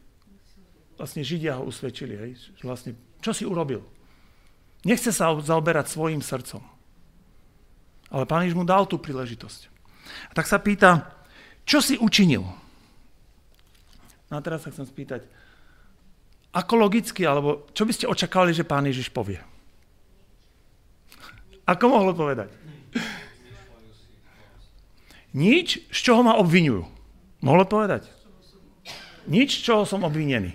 vlastne 0.99 1.23
Židia 1.23 1.57
ho 1.57 1.65
usvedčili. 1.65 2.19
Hej? 2.19 2.53
Vlastne, 2.67 2.99
čo 3.23 3.31
si 3.31 3.47
urobil? 3.47 3.81
Nechce 4.83 5.15
sa 5.15 5.31
zaoberať 5.31 5.87
svojim 5.87 6.19
srdcom. 6.19 6.61
Ale 8.11 8.27
pán 8.27 8.43
Ježiš 8.43 8.59
mu 8.59 8.67
dal 8.67 8.85
tú 8.91 8.99
príležitosť. 8.99 9.71
A 10.29 10.33
tak 10.35 10.51
sa 10.51 10.59
pýta, 10.59 11.15
čo 11.63 11.79
si 11.79 11.95
učinil? 11.95 12.43
No 14.29 14.35
a 14.35 14.43
teraz 14.43 14.67
sa 14.67 14.75
chcem 14.75 14.85
spýtať, 14.85 15.25
ako 16.53 16.75
logicky, 16.77 17.23
alebo 17.25 17.71
čo 17.71 17.87
by 17.87 17.93
ste 17.95 18.11
očakávali, 18.11 18.53
že 18.53 18.67
pán 18.67 18.85
Ježiš 18.85 19.15
povie? 19.15 19.39
Ako 21.73 21.89
mohol 21.89 22.13
povedať? 22.13 22.53
Nič, 25.33 25.81
z 25.89 25.99
čoho 26.05 26.21
ma 26.21 26.37
obvinujú. 26.37 26.85
Mohol 27.41 27.65
povedať? 27.65 28.05
Nič, 29.25 29.65
čoho 29.65 29.89
som 29.89 30.05
obvinený. 30.05 30.53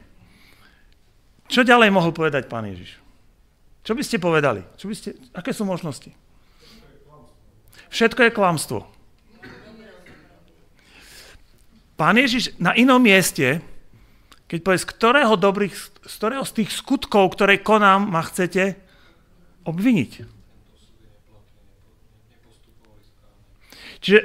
Čo 1.49 1.65
ďalej 1.65 1.89
mohol 1.89 2.13
povedať 2.13 2.45
pán 2.45 2.69
Ježiš? 2.69 2.99
Čo 3.82 3.95
by 3.97 4.03
ste 4.03 4.21
povedali? 4.21 4.62
Čo 4.77 4.86
by 4.91 4.93
ste, 4.93 5.10
aké 5.34 5.56
sú 5.56 5.63
možnosti? 5.65 6.12
Všetko 7.88 8.27
je 8.27 8.36
klamstvo. 8.36 8.80
Pán 11.97 12.19
Ježiš 12.19 12.53
na 12.62 12.77
inom 12.77 13.01
mieste, 13.01 13.63
keď 14.45 14.60
povie, 14.62 14.80
z 14.84 14.91
ktorého, 14.91 15.34
dobrých, 15.34 15.73
z 16.06 16.13
ktorého 16.13 16.45
z 16.45 16.62
tých 16.62 16.69
skutkov, 16.75 17.34
ktoré 17.34 17.58
konám, 17.58 18.06
ma 18.06 18.21
chcete 18.21 18.77
obviniť. 19.65 20.37
Čiže 24.08 24.24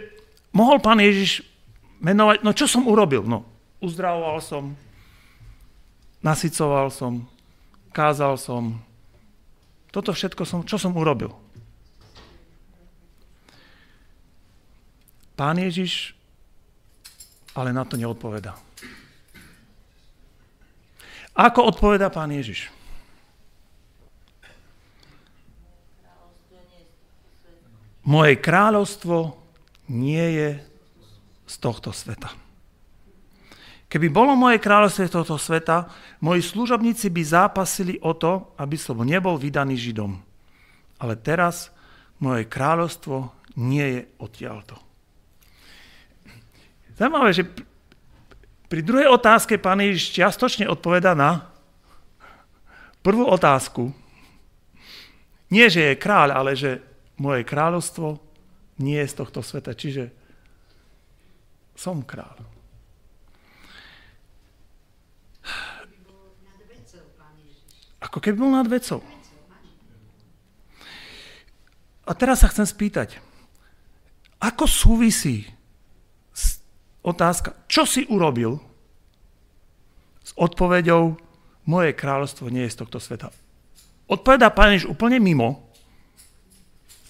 mohol 0.54 0.78
pán 0.78 1.02
Ježiš 1.02 1.42
menovať, 1.98 2.46
no 2.46 2.54
čo 2.54 2.70
som 2.70 2.86
urobil? 2.86 3.26
No, 3.26 3.42
uzdravoval 3.82 4.38
som, 4.38 4.78
nasycoval 6.22 6.94
som, 6.94 7.26
kázal 7.90 8.38
som. 8.38 8.78
Toto 9.90 10.14
všetko 10.14 10.46
som, 10.46 10.62
čo 10.62 10.78
som 10.78 10.94
urobil? 10.94 11.34
Pán 15.34 15.58
Ježiš 15.58 16.14
ale 17.58 17.74
na 17.74 17.82
to 17.82 17.98
neodpoveda. 17.98 18.54
Ako 21.34 21.74
odpoveda 21.74 22.06
pán 22.06 22.30
Ježiš? 22.30 22.70
Moje 28.06 28.38
kráľovstvo 28.38 29.41
nie 29.92 30.24
je 30.40 30.50
z 31.44 31.54
tohto 31.60 31.92
sveta. 31.92 32.32
Keby 33.92 34.08
bolo 34.08 34.32
moje 34.32 34.56
kráľovstvo 34.56 35.20
tohto 35.20 35.36
sveta, 35.36 35.84
moji 36.24 36.40
služobníci 36.40 37.12
by 37.12 37.22
zápasili 37.28 38.00
o 38.00 38.16
to, 38.16 38.56
aby 38.56 38.80
som 38.80 38.96
nebol 39.04 39.36
vydaný 39.36 39.76
Židom. 39.76 40.16
Ale 40.96 41.20
teraz 41.20 41.68
moje 42.16 42.48
kráľovstvo 42.48 43.36
nie 43.60 43.84
je 43.84 44.00
odtiaľto. 44.16 44.80
Zaujímavé, 46.96 47.36
že 47.36 47.44
pri 48.72 48.80
druhej 48.80 49.12
otázke 49.12 49.60
pán 49.60 49.84
Ježiš 49.84 50.16
čiastočne 50.16 50.64
odpoveda 50.72 51.12
na 51.12 51.52
prvú 53.04 53.28
otázku. 53.28 53.92
Nie, 55.52 55.68
že 55.68 55.92
je 55.92 56.00
kráľ, 56.00 56.32
ale 56.32 56.56
že 56.56 56.80
moje 57.20 57.44
kráľovstvo 57.44 58.31
nie 58.82 58.98
je 58.98 59.10
z 59.14 59.18
tohto 59.22 59.40
sveta. 59.40 59.78
Čiže 59.78 60.10
som 61.78 62.02
kráľ. 62.02 62.42
Ako 68.02 68.18
keby 68.18 68.36
bol 68.42 68.52
nad 68.52 68.66
vecou. 68.66 68.98
A 72.02 72.12
teraz 72.18 72.42
sa 72.42 72.50
chcem 72.50 72.66
spýtať, 72.66 73.22
ako 74.42 74.66
súvisí 74.66 75.46
otázka, 77.06 77.54
čo 77.70 77.86
si 77.86 78.02
urobil 78.10 78.58
s 80.26 80.34
odpoveďou 80.34 81.14
moje 81.62 81.90
kráľovstvo 81.94 82.50
nie 82.50 82.66
je 82.66 82.74
z 82.74 82.78
tohto 82.82 82.98
sveta. 82.98 83.30
Odpovedá 84.10 84.50
Pán 84.50 84.74
Ježiš 84.74 84.90
úplne 84.90 85.22
mimo, 85.22 85.70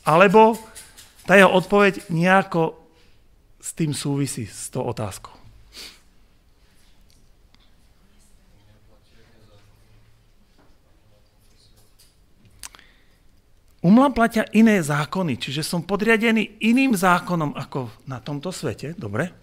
alebo 0.05 0.61
tá 1.27 1.39
jeho 1.39 1.51
odpoveď 1.51 2.11
nejako 2.11 2.79
s 3.63 3.71
tým 3.79 3.95
súvisí, 3.95 4.47
s 4.47 4.71
tou 4.71 4.83
otázkou. 4.83 5.43
U 13.83 13.91
mňa 13.91 14.15
platia 14.15 14.45
iné 14.55 14.79
zákony, 14.79 15.43
čiže 15.43 15.67
som 15.67 15.83
podriadený 15.83 16.63
iným 16.63 16.95
zákonom 16.95 17.59
ako 17.59 17.91
na 18.07 18.23
tomto 18.23 18.55
svete, 18.55 18.95
dobre? 18.95 19.41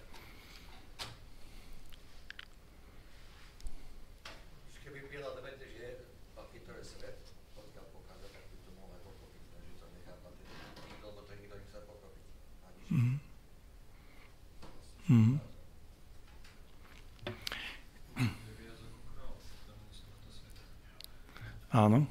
Áno. 21.80 22.04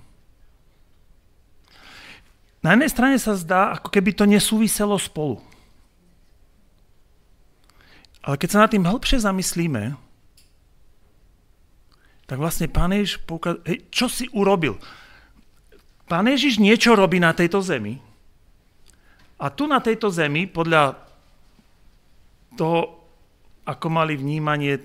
Na 2.66 2.76
jednej 2.76 2.92
strane 2.92 3.18
sa 3.22 3.38
zdá, 3.38 3.78
ako 3.78 3.94
keby 3.94 4.12
to 4.18 4.26
nesúviselo 4.26 4.98
spolu. 4.98 5.40
Ale 8.26 8.36
keď 8.36 8.50
sa 8.52 8.62
nad 8.66 8.72
tým 8.74 8.84
hĺbšie 8.84 9.24
zamyslíme, 9.24 9.96
tak 12.28 12.38
vlastne 12.38 12.68
Pán 12.70 12.94
Ježiš 12.94 13.24
poukaz... 13.24 13.58
Hej, 13.64 13.90
čo 13.90 14.06
si 14.12 14.28
urobil? 14.36 14.76
Pán 16.10 16.28
Ježiš 16.28 16.60
niečo 16.60 16.98
robí 16.98 17.22
na 17.22 17.32
tejto 17.32 17.64
zemi 17.64 18.02
a 19.40 19.48
tu 19.48 19.72
na 19.72 19.80
tejto 19.80 20.12
zemi, 20.12 20.52
podľa 20.52 21.00
toho, 22.60 23.08
ako 23.64 23.88
mali 23.88 24.20
vnímanie 24.20 24.84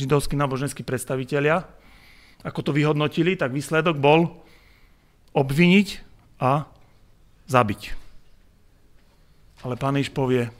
židovskí 0.00 0.32
náboženskí 0.32 0.80
predstavitelia, 0.80 1.68
ako 2.42 2.60
to 2.62 2.70
vyhodnotili, 2.70 3.34
tak 3.34 3.54
výsledok 3.54 3.98
bol 3.98 4.30
obviniť 5.34 5.88
a 6.38 6.66
zabiť. 7.50 7.82
Ale 9.66 9.74
pán 9.74 9.98
Iš 9.98 10.14
povie, 10.14 10.50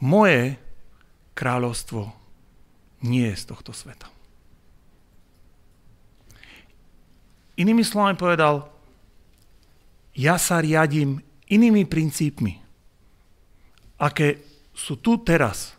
moje 0.00 0.56
kráľovstvo 1.36 2.08
nie 3.04 3.28
je 3.32 3.36
z 3.36 3.44
tohto 3.52 3.76
sveta. 3.76 4.08
Inými 7.56 7.84
slovami 7.84 8.16
povedal, 8.16 8.68
ja 10.16 10.40
sa 10.40 10.60
riadím 10.60 11.20
inými 11.48 11.84
princípmi, 11.88 12.60
aké 14.00 14.40
sú 14.76 15.00
tu 15.00 15.20
teraz 15.20 15.72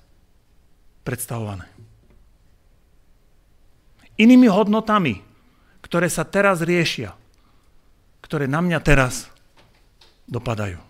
predstavované. 1.06 1.77
Inými 4.18 4.50
hodnotami, 4.50 5.22
ktoré 5.86 6.10
sa 6.10 6.26
teraz 6.26 6.66
riešia, 6.66 7.14
ktoré 8.22 8.50
na 8.50 8.60
mňa 8.66 8.80
teraz 8.82 9.30
dopadajú. 10.26 10.82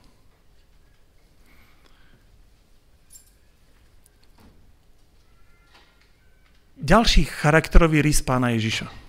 Ďalší 6.78 7.28
charakterový 7.28 8.00
rys 8.06 8.24
pána 8.24 8.56
Ježiša. 8.56 9.08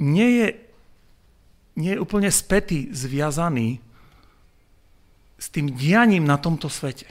nie 0.00 0.28
je, 0.40 0.48
nie 1.76 1.92
je 1.94 2.02
úplne 2.02 2.32
spätý, 2.32 2.88
zviazaný 2.90 3.84
s 5.36 5.46
tým 5.52 5.76
dianím 5.76 6.24
na 6.24 6.40
tomto 6.40 6.72
svete. 6.72 7.06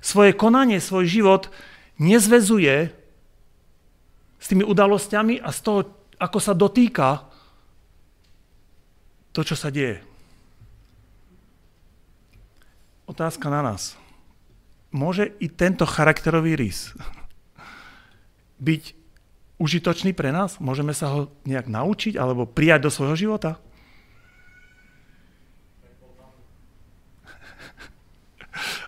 Svoje 0.00 0.32
konanie, 0.36 0.78
svoj 0.78 1.06
život 1.08 1.42
nezvezuje 1.96 2.92
s 4.36 4.46
tými 4.46 4.62
udalosťami 4.62 5.40
a 5.40 5.50
z 5.50 5.58
toho, 5.64 5.80
ako 6.20 6.38
sa 6.38 6.52
dotýka 6.52 7.26
to, 9.36 9.44
čo 9.44 9.56
sa 9.56 9.68
deje. 9.68 10.00
Otázka 13.04 13.52
na 13.52 13.60
nás. 13.60 13.94
Môže 14.90 15.36
i 15.42 15.52
tento 15.52 15.84
charakterový 15.84 16.56
rys 16.56 16.96
byť 18.66 18.82
užitočný 19.60 20.16
pre 20.16 20.32
nás? 20.32 20.56
Môžeme 20.56 20.96
sa 20.96 21.12
ho 21.12 21.20
nejak 21.44 21.68
naučiť 21.68 22.16
alebo 22.16 22.48
prijať 22.48 22.88
do 22.88 22.90
svojho 22.92 23.16
života? 23.16 23.60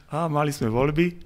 A 0.08 0.24
mali 0.32 0.48
sme 0.56 0.72
voľby. 0.72 1.20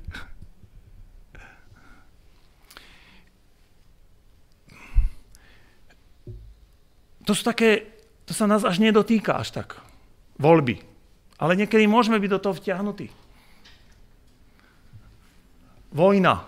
To 7.22 7.32
sú 7.38 7.46
také, 7.46 7.86
to 8.26 8.34
sa 8.34 8.50
nás 8.50 8.66
až 8.66 8.82
nedotýka 8.82 9.38
až 9.38 9.54
tak. 9.54 9.78
Voľby. 10.42 10.82
Ale 11.38 11.54
niekedy 11.54 11.86
môžeme 11.86 12.18
byť 12.18 12.30
do 12.34 12.42
toho 12.42 12.54
vtiahnutí. 12.58 13.06
Vojna. 15.94 16.42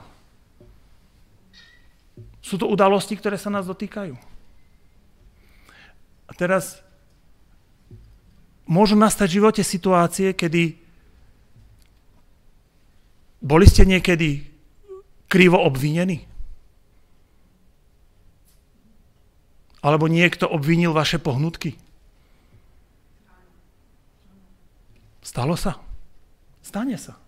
Sú 2.43 2.59
to 2.59 2.67
udalosti, 2.67 3.15
ktoré 3.15 3.39
sa 3.39 3.55
nás 3.55 3.71
dotýkajú. 3.71 4.19
A 6.27 6.33
teraz 6.35 6.83
môžu 8.67 8.99
nastať 8.99 9.29
v 9.31 9.37
živote 9.39 9.63
situácie, 9.63 10.35
kedy 10.35 10.84
boli 13.45 13.69
ste 13.69 13.85
niekedy 13.85 14.41
krivo 15.29 15.61
obvinení? 15.61 16.25
Alebo 19.85 20.09
niekto 20.09 20.49
obvinil 20.49 20.97
vaše 20.97 21.21
pohnutky? 21.21 21.77
Stalo 25.21 25.61
sa? 25.61 25.77
Stane 26.65 26.97
sa. 26.97 27.21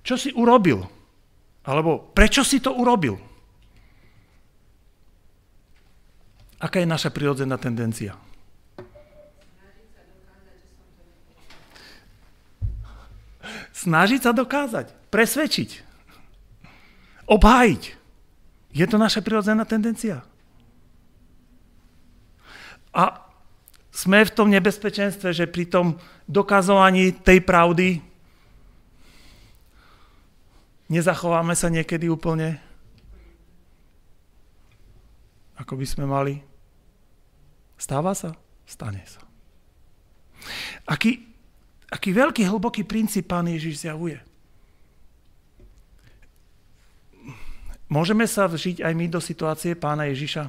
Čo 0.00 0.16
si 0.16 0.32
urobil? 0.32 0.80
Alebo 1.68 2.08
prečo 2.16 2.40
si 2.40 2.58
to 2.64 2.72
urobil? 2.72 3.20
Aká 6.56 6.80
je 6.80 6.88
naša 6.88 7.12
prirodzená 7.12 7.60
tendencia? 7.60 8.16
Snažiť 13.82 14.20
sa 14.22 14.30
dokázať, 14.30 14.94
presvedčiť, 15.10 15.70
obhájiť. 17.26 17.82
Je 18.72 18.86
to 18.86 18.96
naša 18.96 19.20
prirodzená 19.20 19.66
tendencia. 19.66 20.22
A 22.94 23.26
sme 23.92 24.24
v 24.24 24.34
tom 24.34 24.48
nebezpečenstve, 24.48 25.34
že 25.34 25.50
pri 25.50 25.66
tom 25.68 25.86
dokazovaní 26.30 27.12
tej 27.12 27.42
pravdy 27.42 28.12
Nezachováme 30.92 31.56
sa 31.56 31.72
niekedy 31.72 32.12
úplne, 32.12 32.60
ako 35.56 35.80
by 35.80 35.86
sme 35.88 36.04
mali. 36.04 36.44
Stáva 37.80 38.12
sa? 38.12 38.36
Stane 38.68 39.00
sa. 39.08 39.24
Aký, 40.84 41.31
aký 41.92 42.16
veľký, 42.16 42.48
hlboký 42.48 42.88
princíp 42.88 43.28
pán 43.28 43.44
Ježiš 43.44 43.84
zjavuje. 43.84 44.16
Môžeme 47.92 48.24
sa 48.24 48.48
vžiť 48.48 48.80
aj 48.80 48.92
my 48.96 49.06
do 49.12 49.20
situácie 49.20 49.76
pána 49.76 50.08
Ježiša? 50.08 50.48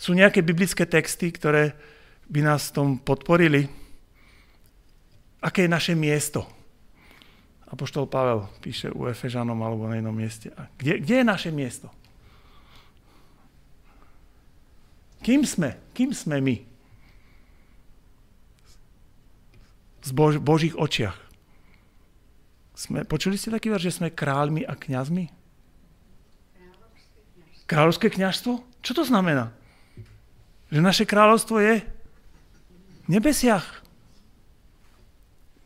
Sú 0.00 0.16
nejaké 0.16 0.40
biblické 0.40 0.88
texty, 0.88 1.28
ktoré 1.28 1.76
by 2.32 2.40
nás 2.40 2.72
v 2.72 2.74
tom 2.80 2.88
podporili? 2.96 3.68
Aké 5.44 5.68
je 5.68 5.74
naše 5.76 5.92
miesto? 5.92 6.48
Apoštol 7.68 8.08
Pavel 8.08 8.48
píše 8.64 8.88
u 8.88 9.04
Efežanom 9.04 9.60
alebo 9.60 9.84
na 9.84 10.00
inom 10.00 10.16
mieste. 10.16 10.48
A 10.56 10.72
kde, 10.80 11.04
kde 11.04 11.14
je 11.20 11.26
naše 11.28 11.50
miesto? 11.52 11.92
Kým 15.20 15.44
sme? 15.44 15.76
Kým 15.92 16.16
sme 16.16 16.40
my? 16.40 16.71
V 20.02 20.10
Bož, 20.12 20.42
Božích 20.42 20.74
očiach. 20.74 21.14
Sme, 22.74 23.06
počuli 23.06 23.38
ste 23.38 23.54
taký 23.54 23.70
ver, 23.70 23.78
že 23.78 23.94
sme 23.94 24.10
kráľmi 24.10 24.66
a 24.66 24.74
kňazmi? 24.74 25.30
Kráľovské 27.70 28.10
kňažstvo? 28.10 28.82
Čo 28.82 28.92
to 28.92 29.04
znamená? 29.06 29.54
Že 30.74 30.80
naše 30.82 31.04
kráľovstvo 31.06 31.62
je 31.62 31.86
v 33.06 33.08
nebesiach. 33.08 33.86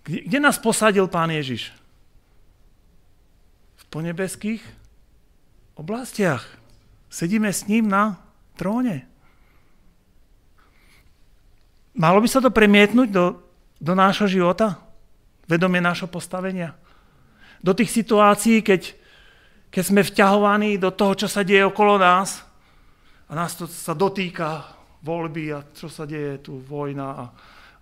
Kde, 0.05 0.29
kde 0.29 0.39
nás 0.39 0.61
posadil 0.61 1.09
Pán 1.09 1.33
Ježiš? 1.33 1.73
po 3.97 4.05
nebeských 4.05 4.61
oblastiach. 5.73 6.45
Sedíme 7.09 7.49
s 7.49 7.65
ním 7.65 7.89
na 7.89 8.21
tróne. 8.61 9.09
Malo 11.97 12.21
by 12.21 12.29
sa 12.29 12.45
to 12.45 12.53
premietnúť 12.53 13.09
do, 13.09 13.41
do 13.81 13.93
nášho 13.93 14.27
života? 14.27 14.81
Vedomie 15.47 15.81
nášho 15.81 16.11
postavenia? 16.11 16.75
Do 17.63 17.73
tých 17.73 17.93
situácií, 17.93 18.61
keď, 18.61 18.95
keď 19.71 19.85
sme 19.85 20.03
vťahovaní 20.03 20.77
do 20.77 20.91
toho, 20.93 21.15
čo 21.15 21.29
sa 21.31 21.47
deje 21.47 21.65
okolo 21.67 21.97
nás 22.01 22.43
a 23.27 23.33
nás 23.35 23.55
to 23.59 23.67
sa 23.67 23.95
dotýka 23.95 24.65
voľby 25.03 25.45
a 25.55 25.65
čo 25.73 25.87
sa 25.87 26.05
deje 26.05 26.43
tu, 26.43 26.59
vojna 26.61 27.07
a, 27.07 27.25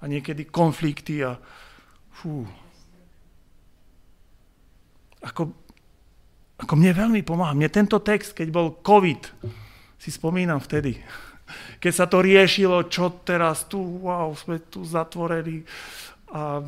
a 0.00 0.04
niekedy 0.04 0.48
konflikty 0.48 1.24
a 1.24 1.36
fú. 2.12 2.44
Ako 5.24 5.64
ako 6.54 6.74
mne 6.78 6.94
veľmi 6.94 7.20
pomáha. 7.26 7.56
Mne 7.56 7.70
tento 7.70 7.98
text, 7.98 8.32
keď 8.32 8.48
bol 8.54 8.78
COVID, 8.78 9.22
si 9.98 10.10
spomínam 10.14 10.62
vtedy, 10.62 10.96
keď 11.80 11.92
sa 11.92 12.06
to 12.08 12.24
riešilo, 12.24 12.88
čo 12.88 13.20
teraz 13.22 13.68
tu, 13.68 13.78
wow, 13.78 14.32
sme 14.32 14.60
tu 14.64 14.82
zatvorení 14.84 15.64
a 16.32 16.64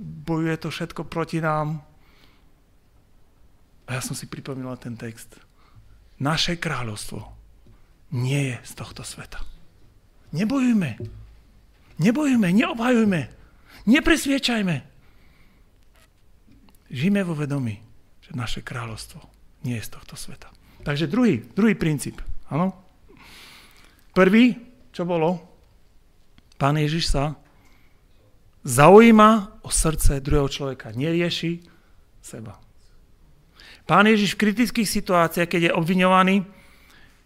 bojuje 0.00 0.56
to 0.56 0.68
všetko 0.72 1.04
proti 1.04 1.42
nám. 1.42 1.82
A 3.90 3.98
ja 3.98 4.00
som 4.00 4.14
si 4.14 4.30
pripomínal 4.30 4.78
ten 4.78 4.94
text. 4.94 5.34
Naše 6.22 6.56
kráľovstvo 6.56 7.26
nie 8.14 8.54
je 8.54 8.56
z 8.62 8.72
tohto 8.78 9.02
sveta. 9.02 9.42
Nebojujme. 10.30 11.02
Nebojujme, 11.98 12.48
neobhajujme. 12.54 13.20
Nepresviečajme. 13.90 14.76
Žijeme 16.90 17.22
vo 17.22 17.34
vedomí, 17.34 17.82
že 18.22 18.30
naše 18.34 18.62
kráľovstvo 18.62 19.20
nie 19.66 19.78
je 19.78 19.86
z 19.86 19.90
tohto 19.94 20.14
sveta. 20.14 20.48
Takže 20.82 21.10
druhý, 21.10 21.44
druhý 21.52 21.74
princíp. 21.76 22.22
Áno? 22.48 22.72
Prvý, 24.20 24.52
čo 24.92 25.08
bolo? 25.08 25.40
Pán 26.60 26.76
Ježiš 26.76 27.08
sa 27.08 27.40
zaujíma 28.68 29.64
o 29.64 29.72
srdce 29.72 30.20
druhého 30.20 30.44
človeka. 30.44 30.92
Nerieši 30.92 31.64
seba. 32.20 32.60
Pán 33.88 34.04
Ježiš 34.04 34.36
v 34.36 34.44
kritických 34.44 34.84
situáciách, 34.84 35.48
keď 35.48 35.60
je 35.64 35.72
obviňovaný, 35.72 36.44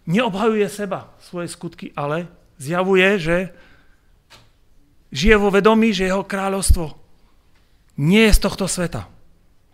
neobhajuje 0.06 0.70
seba, 0.70 1.10
svoje 1.18 1.50
skutky, 1.50 1.90
ale 1.98 2.30
zjavuje, 2.62 3.18
že 3.18 3.36
žije 5.10 5.34
vo 5.34 5.50
vedomí, 5.50 5.90
že 5.90 6.06
jeho 6.06 6.22
kráľovstvo 6.22 6.94
nie 7.98 8.22
je 8.30 8.38
z 8.38 8.42
tohto 8.46 8.70
sveta. 8.70 9.10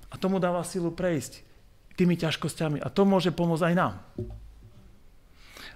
A 0.09 0.17
tomu 0.17 0.41
dáva 0.41 0.65
silu 0.65 0.89
prejsť 0.89 1.45
tými 2.01 2.17
ťažkosťami. 2.17 2.81
A 2.81 2.89
to 2.89 3.05
môže 3.05 3.29
pomôcť 3.29 3.65
aj 3.69 3.75
nám. 3.77 4.01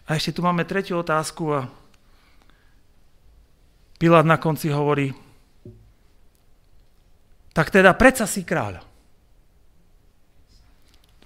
A 0.05 0.21
ešte 0.21 0.37
tu 0.37 0.41
máme 0.45 0.69
tretiu 0.69 1.01
otázku 1.01 1.45
a 1.53 1.61
Pilát 3.97 4.27
na 4.27 4.37
konci 4.37 4.69
hovorí, 4.69 5.17
tak 7.55 7.71
teda 7.71 7.95
predsa 7.95 8.27
si 8.27 8.43
kráľ. 8.43 8.83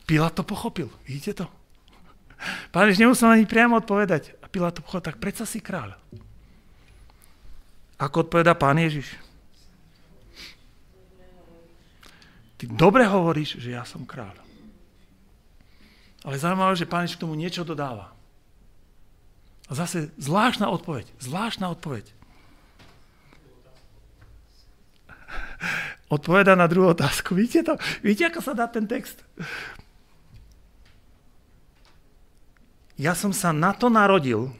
Pilát 0.05 0.31
to 0.37 0.45
pochopil, 0.45 0.93
vidíte 1.09 1.43
to? 1.43 1.47
Pán 2.71 2.87
nemusel 2.95 3.35
ani 3.35 3.51
priamo 3.51 3.83
odpovedať. 3.83 4.38
A 4.41 4.47
Pilát 4.47 4.71
to 4.77 4.85
pochopil, 4.85 5.11
tak 5.11 5.19
predsa 5.19 5.43
si 5.43 5.59
kráľ. 5.59 5.99
Ako 7.99 8.29
odpoveda 8.29 8.55
pán 8.55 8.79
Ježiš? 8.79 9.19
Ty 12.59 12.64
dobre 12.71 13.03
hovoríš, 13.07 13.59
že 13.59 13.75
ja 13.75 13.83
som 13.83 14.07
kráľ. 14.07 14.38
Ale 16.23 16.38
zaujímavé, 16.38 16.79
že 16.79 16.87
pán 16.87 17.07
Ježiš 17.07 17.19
k 17.19 17.25
tomu 17.27 17.35
niečo 17.35 17.67
dodáva. 17.67 18.17
A 19.68 19.76
zase 19.76 20.09
zvláštna 20.16 20.72
odpoveď. 20.72 21.04
Zvláštna 21.20 21.68
odpoveď. 21.68 22.09
Odpoveda 26.14 26.57
na 26.57 26.64
druhú 26.64 26.96
otázku. 26.96 27.37
Vidíte 27.37 27.62
to? 27.62 27.74
Vidíte, 28.00 28.33
ako 28.33 28.40
sa 28.40 28.57
dá 28.57 28.64
ten 28.64 28.88
text? 28.88 29.20
Ja 32.98 33.14
som 33.14 33.31
sa 33.31 33.54
na 33.54 33.70
to 33.76 33.92
narodil 33.92 34.50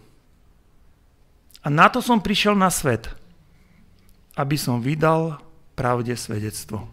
a 1.65 1.73
na 1.73 1.91
to 1.91 1.99
som 1.99 2.23
prišiel 2.23 2.55
na 2.55 2.71
svet, 2.71 3.11
aby 4.39 4.55
som 4.55 4.79
vydal 4.79 5.43
pravde 5.75 6.15
svedectvo. 6.15 6.87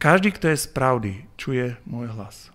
Každý, 0.00 0.32
kto 0.32 0.52
je 0.52 0.56
z 0.56 0.66
pravdy, 0.72 1.12
čuje 1.36 1.76
môj 1.84 2.08
hlas. 2.16 2.48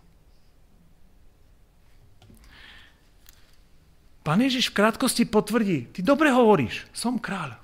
Pán 4.21 4.37
Ježiš 4.37 4.69
v 4.69 4.77
krátkosti 4.77 5.25
potvrdí, 5.25 5.89
ty 5.89 6.05
dobre 6.05 6.29
hovoríš, 6.29 6.85
som 6.93 7.17
kráľ. 7.17 7.57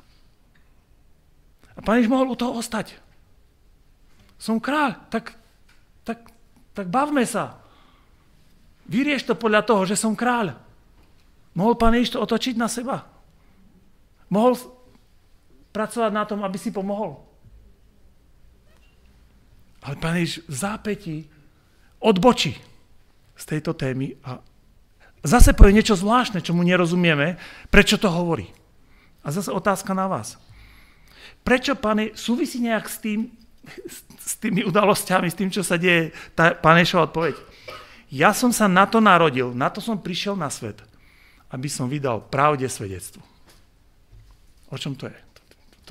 A 1.78 1.80
pán 1.86 2.02
Ježiš 2.02 2.10
mohol 2.10 2.34
u 2.34 2.38
toho 2.38 2.58
ostať. 2.58 2.98
Som 4.41 4.58
kráľ, 4.58 4.98
tak, 5.13 5.38
tak, 6.02 6.26
tak 6.74 6.89
bavme 6.89 7.22
sa. 7.30 7.62
Vyrieš 8.89 9.30
to 9.30 9.38
podľa 9.38 9.62
toho, 9.70 9.86
že 9.86 9.93
som 9.93 10.17
kráľ. 10.17 10.58
Mohol 11.54 11.74
pán 11.78 11.93
Ježiš 11.93 12.17
to 12.17 12.24
otočiť 12.26 12.56
na 12.58 12.65
seba. 12.65 13.06
Mohol 14.34 14.58
pracovať 15.70 16.12
na 16.13 16.26
tom, 16.26 16.41
aby 16.41 16.58
si 16.58 16.74
pomohol. 16.74 17.22
Ale 19.86 19.93
pán 20.02 20.17
Ježiš 20.17 20.41
v 20.50 20.56
zápätí 20.58 21.17
odbočí 22.02 22.58
z 23.38 23.43
tejto 23.46 23.78
témy 23.78 24.17
a 24.26 24.41
zase 25.25 25.53
povie 25.53 25.77
niečo 25.77 25.97
zvláštne, 25.97 26.41
čo 26.41 26.53
mu 26.53 26.62
nerozumieme, 26.62 27.39
prečo 27.69 27.97
to 27.97 28.10
hovorí. 28.10 28.49
A 29.25 29.34
zase 29.34 29.51
otázka 29.51 29.91
na 29.91 30.08
vás. 30.08 30.38
Prečo, 31.43 31.75
pane, 31.80 32.12
súvisí 32.15 32.60
nejak 32.60 32.86
s, 32.88 32.97
tým, 32.99 33.32
s 34.19 34.36
tými 34.39 34.67
udalosťami, 34.67 35.27
s 35.32 35.38
tým, 35.38 35.49
čo 35.51 35.63
sa 35.63 35.80
deje, 35.80 36.12
tá 36.36 36.51
pánešová 36.51 37.08
odpoveď? 37.08 37.36
Ja 38.08 38.32
som 38.32 38.56
sa 38.56 38.71
na 38.71 38.88
to 38.88 39.03
narodil, 39.03 39.51
na 39.51 39.67
to 39.67 39.84
som 39.84 39.99
prišiel 39.99 40.36
na 40.36 40.47
svet, 40.47 40.80
aby 41.51 41.67
som 41.67 41.91
vydal 41.91 42.23
pravde 42.23 42.67
svedectvo. 42.67 43.23
O 44.67 44.75
čom 44.75 44.95
to 44.95 45.08
je? 45.08 45.17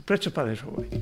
Prečo 0.04 0.28
páneš 0.28 0.60
hovorí? 0.68 0.92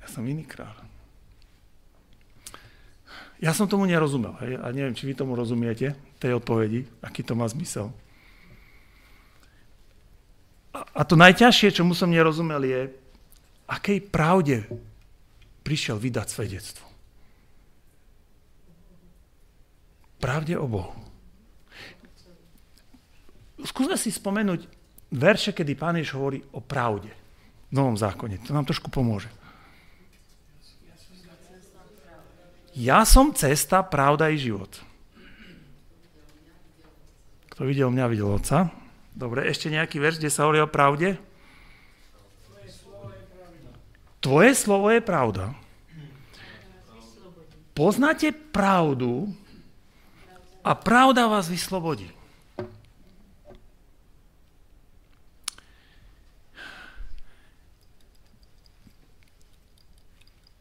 Ja 0.00 0.06
som 0.06 0.22
iný 0.28 0.44
kráľ. 0.44 0.91
Ja 3.42 3.50
som 3.50 3.66
tomu 3.66 3.90
nerozumel, 3.90 4.38
hej? 4.38 4.54
a 4.62 4.70
neviem, 4.70 4.94
či 4.94 5.02
vy 5.02 5.18
tomu 5.18 5.34
rozumiete, 5.34 5.98
tej 6.22 6.38
odpovedi, 6.38 6.86
aký 7.02 7.26
to 7.26 7.34
má 7.34 7.50
zmysel. 7.50 7.90
A 10.72 11.02
to 11.02 11.18
najťažšie, 11.18 11.74
čo 11.74 11.82
mu 11.82 11.90
som 11.92 12.06
nerozumel, 12.06 12.62
je, 12.62 12.94
akej 13.66 13.98
pravde 13.98 14.62
prišiel 15.66 15.98
vydať 15.98 16.26
svedectvo. 16.30 16.86
Pravde 20.22 20.54
o 20.54 20.70
Bohu. 20.70 20.94
Skúsme 23.66 23.98
si 23.98 24.14
spomenúť 24.14 24.70
verše, 25.10 25.50
kedy 25.50 25.74
Pán 25.74 25.98
Jež 25.98 26.14
hovorí 26.14 26.46
o 26.54 26.62
pravde 26.62 27.10
v 27.70 27.72
Novom 27.74 27.98
zákone. 27.98 28.38
To 28.46 28.54
nám 28.54 28.70
trošku 28.70 28.86
pomôže. 28.86 29.26
Ja 32.72 33.04
som 33.04 33.36
cesta, 33.36 33.84
pravda 33.84 34.32
i 34.32 34.40
život. 34.40 34.80
Kto 37.52 37.68
videl 37.68 37.92
mňa, 37.92 38.06
videl 38.08 38.32
Otca. 38.32 38.72
Dobre, 39.12 39.44
ešte 39.44 39.68
nejaký 39.68 40.00
verš, 40.00 40.16
kde 40.16 40.32
sa 40.32 40.48
hovorí 40.48 40.64
o 40.64 40.68
pravde? 40.72 41.20
Tvoje 44.22 44.54
slovo 44.56 44.88
je 44.88 45.02
pravda. 45.04 45.52
Poznáte 47.76 48.32
pravdu 48.32 49.28
a 50.64 50.72
pravda 50.72 51.28
vás 51.28 51.50
vyslobodí. 51.50 52.08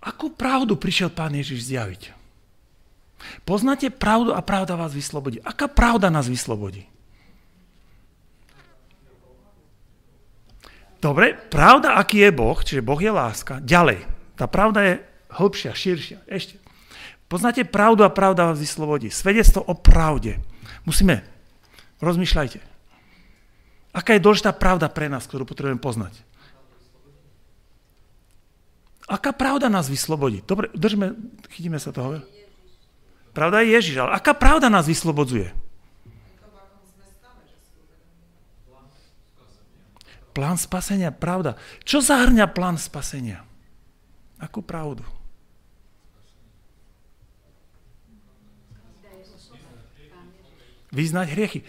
Akú 0.02 0.34
pravdu 0.34 0.74
prišiel 0.74 1.14
Pán 1.14 1.38
Ježiš 1.38 1.70
zjaviť? 1.70 2.18
Poznáte 3.46 3.94
pravdu 3.94 4.34
a 4.34 4.42
pravda 4.42 4.74
vás 4.74 4.98
vyslobodí. 4.98 5.38
Aká 5.46 5.70
pravda 5.70 6.10
nás 6.10 6.26
vyslobodí? 6.26 6.90
Dobre, 11.02 11.34
pravda, 11.34 11.98
aký 11.98 12.30
je 12.30 12.32
Boh, 12.34 12.58
čiže 12.62 12.86
Boh 12.86 12.98
je 13.02 13.10
láska. 13.10 13.58
Ďalej, 13.62 14.06
tá 14.38 14.46
pravda 14.46 14.80
je 14.86 14.94
hĺbšia, 15.34 15.74
širšia. 15.74 16.18
Ešte. 16.30 16.62
Poznáte 17.26 17.66
pravdu 17.66 18.06
a 18.06 18.14
pravda 18.14 18.54
vás 18.54 18.62
vyslobodí. 18.62 19.10
Svedectvo 19.10 19.66
o 19.66 19.74
pravde. 19.74 20.38
Musíme, 20.86 21.26
rozmýšľajte. 22.02 22.60
Aká 23.98 24.14
je 24.14 24.24
dôležitá 24.24 24.54
pravda 24.54 24.88
pre 24.94 25.10
nás, 25.10 25.26
ktorú 25.26 25.44
potrebujeme 25.48 25.82
poznať? 25.82 26.14
Aká 29.12 29.36
pravda 29.36 29.68
nás 29.68 29.92
vyslobodí? 29.92 30.40
Dobre, 30.48 30.72
držme, 30.72 31.12
chytíme 31.52 31.76
sa 31.84 31.92
toho. 31.92 32.24
Pravda 33.36 33.60
je 33.60 33.76
Ježiš, 33.76 33.96
ale 34.00 34.16
aká 34.16 34.32
pravda 34.32 34.72
nás 34.72 34.88
vyslobodzuje? 34.88 35.52
Plán 40.32 40.56
spasenia, 40.56 41.12
pravda. 41.12 41.60
Čo 41.84 42.00
zahrňa 42.00 42.48
plán 42.56 42.80
spasenia? 42.80 43.44
Akú 44.40 44.64
pravdu? 44.64 45.04
Vyznať 50.96 51.28
hriechy. 51.36 51.60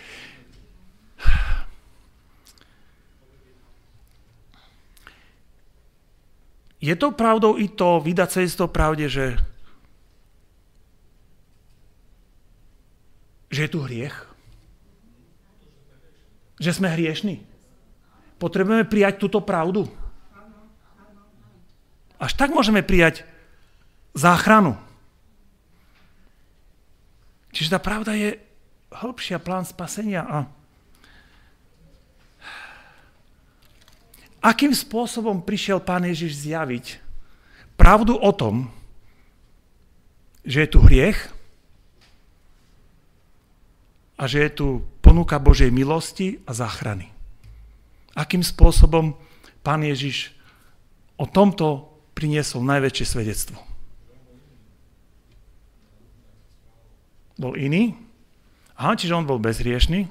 Je 6.83 6.99
to 6.99 7.15
pravdou 7.15 7.55
i 7.63 7.71
to, 7.71 8.03
vydať 8.03 8.29
sa 8.29 8.43
to 8.43 8.67
pravde, 8.67 9.07
že, 9.07 9.39
že 13.55 13.61
je 13.65 13.71
tu 13.71 13.87
hriech? 13.87 14.17
Že 16.59 16.83
sme 16.83 16.91
hriešni? 16.91 17.47
Potrebujeme 18.43 18.83
prijať 18.83 19.23
túto 19.23 19.39
pravdu. 19.39 19.87
Až 22.19 22.35
tak 22.35 22.51
môžeme 22.51 22.83
prijať 22.83 23.23
záchranu. 24.19 24.75
Čiže 27.55 27.79
tá 27.79 27.79
pravda 27.79 28.19
je 28.19 28.43
hĺbšia 28.91 29.39
plán 29.39 29.63
spasenia 29.63 30.27
a 30.27 30.51
akým 34.43 34.75
spôsobom 34.75 35.41
prišiel 35.41 35.79
Pán 35.81 36.05
Ježiš 36.05 36.43
zjaviť 36.43 36.99
pravdu 37.79 38.19
o 38.19 38.31
tom, 38.35 38.69
že 40.43 40.67
je 40.67 40.69
tu 40.69 40.79
hriech 40.83 41.31
a 44.19 44.27
že 44.27 44.45
je 44.45 44.51
tu 44.51 44.67
ponuka 45.01 45.39
Božej 45.39 45.71
milosti 45.71 46.43
a 46.45 46.53
záchrany 46.53 47.13
akým 48.17 48.45
spôsobom 48.45 49.17
pán 49.65 49.81
Ježiš 49.85 50.37
o 51.17 51.25
tomto 51.25 51.89
priniesol 52.13 52.65
najväčšie 52.65 53.07
svedectvo. 53.09 53.59
Bol 57.41 57.57
iný? 57.57 57.97
Aha, 58.77 58.95
čiže 58.95 59.17
on 59.17 59.25
bol 59.25 59.41
bezhriešný. 59.41 60.07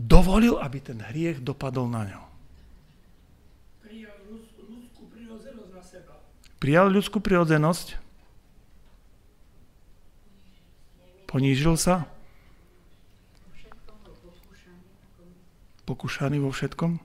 Dovolil, 0.00 0.56
aby 0.56 0.80
ten 0.80 0.96
hriech 1.04 1.44
dopadol 1.44 1.84
na 1.92 2.08
ňo. 2.08 2.22
prijal 3.84 4.16
ľudskú 4.32 5.02
prirodzenosť 5.12 5.70
na 5.76 5.82
seba. 5.84 6.14
Prijal 6.56 6.86
ľudskú 6.88 7.18
prirodzenosť. 7.20 7.86
Ponížil 11.28 11.76
sa. 11.76 12.08
Pokúšaný 15.84 16.38
vo 16.38 16.54
všetkom. 16.54 17.02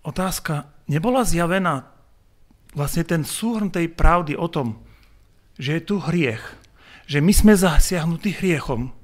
Otázka, 0.00 0.72
nebola 0.88 1.28
zjavená 1.28 1.92
vlastne 2.72 3.04
ten 3.04 3.20
súhrn 3.20 3.68
tej 3.68 3.92
pravdy 3.92 4.32
o 4.32 4.48
tom, 4.48 4.80
že 5.60 5.76
je 5.76 5.82
tu 5.84 6.00
hriech, 6.00 6.40
že 7.04 7.20
my 7.20 7.32
sme 7.36 7.52
zasiahnutí 7.52 8.32
hriechom 8.40 8.95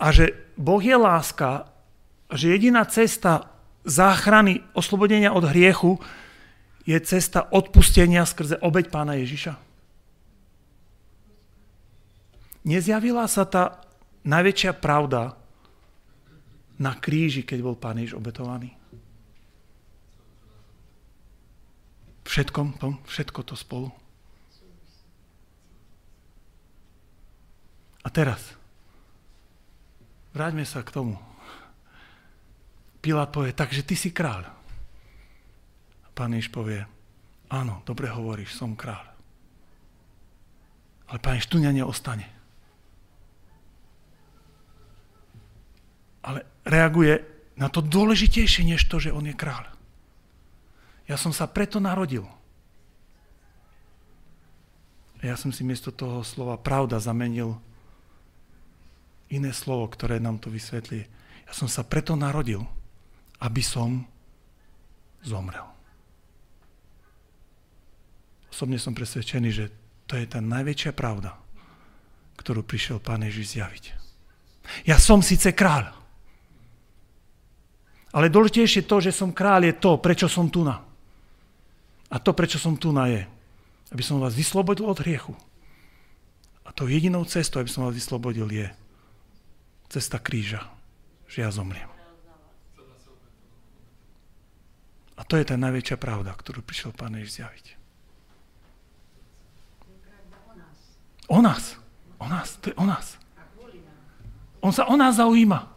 a 0.00 0.06
že 0.08 0.32
Boh 0.56 0.80
je 0.80 0.96
láska, 0.96 1.68
že 2.32 2.56
jediná 2.56 2.88
cesta 2.88 3.52
záchrany, 3.84 4.64
oslobodenia 4.72 5.36
od 5.36 5.44
hriechu 5.44 6.00
je 6.88 6.96
cesta 7.04 7.44
odpustenia 7.52 8.24
skrze 8.24 8.56
obeď 8.64 8.88
pána 8.88 9.20
Ježiša. 9.20 9.60
Nezjavila 12.64 13.28
sa 13.28 13.44
tá 13.44 13.84
najväčšia 14.24 14.72
pravda 14.80 15.36
na 16.80 16.96
kríži, 16.96 17.44
keď 17.44 17.58
bol 17.60 17.76
pán 17.76 18.00
Ježiš 18.00 18.16
obetovaný. 18.16 18.72
Všetkom 22.24 22.80
tom, 22.80 23.00
všetko 23.04 23.40
to 23.42 23.56
spolu. 23.56 23.88
A 28.00 28.08
teraz, 28.08 28.59
vráťme 30.34 30.64
sa 30.66 30.84
k 30.84 30.94
tomu. 30.94 31.14
Pilát 33.00 33.32
povie, 33.32 33.56
takže 33.56 33.86
ty 33.86 33.96
si 33.96 34.12
kráľ. 34.12 34.44
A 36.04 36.08
pán 36.12 36.36
Ježiš 36.36 36.52
povie, 36.52 36.84
áno, 37.48 37.80
dobre 37.88 38.12
hovoríš, 38.12 38.52
som 38.52 38.76
kráľ. 38.76 39.08
Ale 41.08 41.18
pán 41.18 41.40
Ježiš 41.40 41.50
tu 41.50 41.58
neostane. 41.58 42.28
Ale 46.20 46.44
reaguje 46.68 47.24
na 47.56 47.72
to 47.72 47.80
dôležitejšie, 47.80 48.68
než 48.68 48.84
to, 48.84 49.00
že 49.00 49.12
on 49.12 49.24
je 49.24 49.34
kráľ. 49.36 49.64
Ja 51.08 51.16
som 51.18 51.34
sa 51.34 51.50
preto 51.50 51.80
narodil. 51.80 52.22
Ja 55.20 55.36
som 55.36 55.52
si 55.52 55.66
miesto 55.66 55.92
toho 55.92 56.24
slova 56.24 56.56
pravda 56.56 56.96
zamenil 56.96 57.60
iné 59.30 59.54
slovo, 59.54 59.86
ktoré 59.86 60.18
nám 60.18 60.42
to 60.42 60.50
vysvetlí. 60.50 61.06
Ja 61.46 61.52
som 61.54 61.70
sa 61.70 61.86
preto 61.86 62.18
narodil, 62.18 62.62
aby 63.40 63.62
som 63.62 64.04
zomrel. 65.22 65.64
Osobne 68.50 68.76
som 68.76 68.92
presvedčený, 68.92 69.48
že 69.54 69.66
to 70.10 70.18
je 70.18 70.26
tá 70.26 70.42
najväčšia 70.42 70.92
pravda, 70.92 71.38
ktorú 72.36 72.66
prišiel 72.66 72.98
Pán 72.98 73.22
Ježiš 73.22 73.56
zjaviť. 73.56 73.84
Ja 74.84 74.98
som 74.98 75.22
síce 75.22 75.54
kráľ, 75.54 75.94
ale 78.10 78.26
dôležitejšie 78.26 78.90
to, 78.90 78.98
že 78.98 79.14
som 79.14 79.30
kráľ, 79.30 79.70
je 79.70 79.74
to, 79.78 79.92
prečo 80.02 80.26
som 80.26 80.50
tu 80.50 80.66
na. 80.66 80.82
A 82.10 82.18
to, 82.18 82.34
prečo 82.34 82.58
som 82.58 82.74
tu 82.74 82.90
na 82.90 83.06
je, 83.06 83.22
aby 83.94 84.02
som 84.02 84.18
vás 84.18 84.34
vyslobodil 84.34 84.90
od 84.90 84.98
hriechu. 84.98 85.30
A 86.66 86.74
to 86.74 86.90
jedinou 86.90 87.22
cestou, 87.22 87.62
aby 87.62 87.70
som 87.70 87.86
vás 87.86 87.94
vyslobodil, 87.94 88.50
je 88.50 88.66
cesta 89.90 90.22
kríža, 90.22 90.64
že 91.26 91.42
ja 91.42 91.50
zomriem. 91.50 91.90
A 95.18 95.26
to 95.26 95.36
je 95.36 95.44
tá 95.44 95.58
najväčšia 95.60 96.00
pravda, 96.00 96.32
ktorú 96.32 96.64
prišiel 96.64 96.96
Pán 96.96 97.12
Ježiš 97.12 97.44
zjaviť. 97.44 97.66
O 101.28 101.44
nás. 101.44 101.76
O 102.16 102.26
nás. 102.26 102.56
To 102.64 102.72
je 102.72 102.76
o 102.80 102.86
nás. 102.88 103.20
On 104.64 104.72
sa 104.72 104.88
o 104.88 104.96
nás 104.96 105.20
zaujíma. 105.20 105.68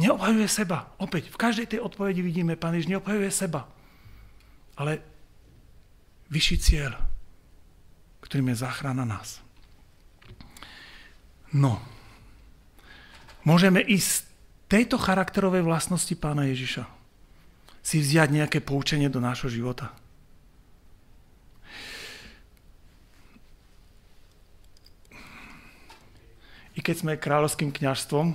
Neobhajuje 0.00 0.48
seba. 0.48 0.90
Opäť, 0.96 1.28
v 1.28 1.36
každej 1.36 1.66
tej 1.76 1.80
odpovedi 1.84 2.24
vidíme, 2.24 2.56
Pán 2.56 2.72
Ježiš 2.72 2.96
neobhajuje 2.96 3.28
seba 3.28 3.68
ale 4.76 5.02
vyšší 6.30 6.56
cieľ, 6.58 6.92
ktorým 8.22 8.50
je 8.50 8.62
záchrana 8.62 9.06
nás. 9.06 9.38
No, 11.54 11.78
môžeme 13.44 13.84
ísť 13.84 14.08
z 14.08 14.16
tejto 14.66 14.96
charakterovej 14.96 15.62
vlastnosti 15.62 16.12
pána 16.16 16.48
Ježiša 16.50 16.88
si 17.84 18.00
vziať 18.00 18.28
nejaké 18.32 18.58
poučenie 18.64 19.12
do 19.12 19.20
nášho 19.20 19.52
života. 19.52 19.92
I 26.74 26.82
keď 26.82 26.96
sme 27.06 27.20
kráľovským 27.20 27.70
kňažstvom, 27.70 28.34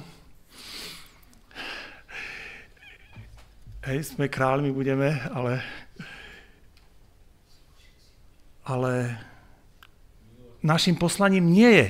hej, 3.90 4.00
sme 4.06 4.32
kráľmi 4.32 4.72
budeme, 4.72 5.18
ale 5.34 5.60
ale 8.70 9.18
našim 10.62 10.94
poslaním 10.94 11.50
nie 11.50 11.70
je, 11.74 11.88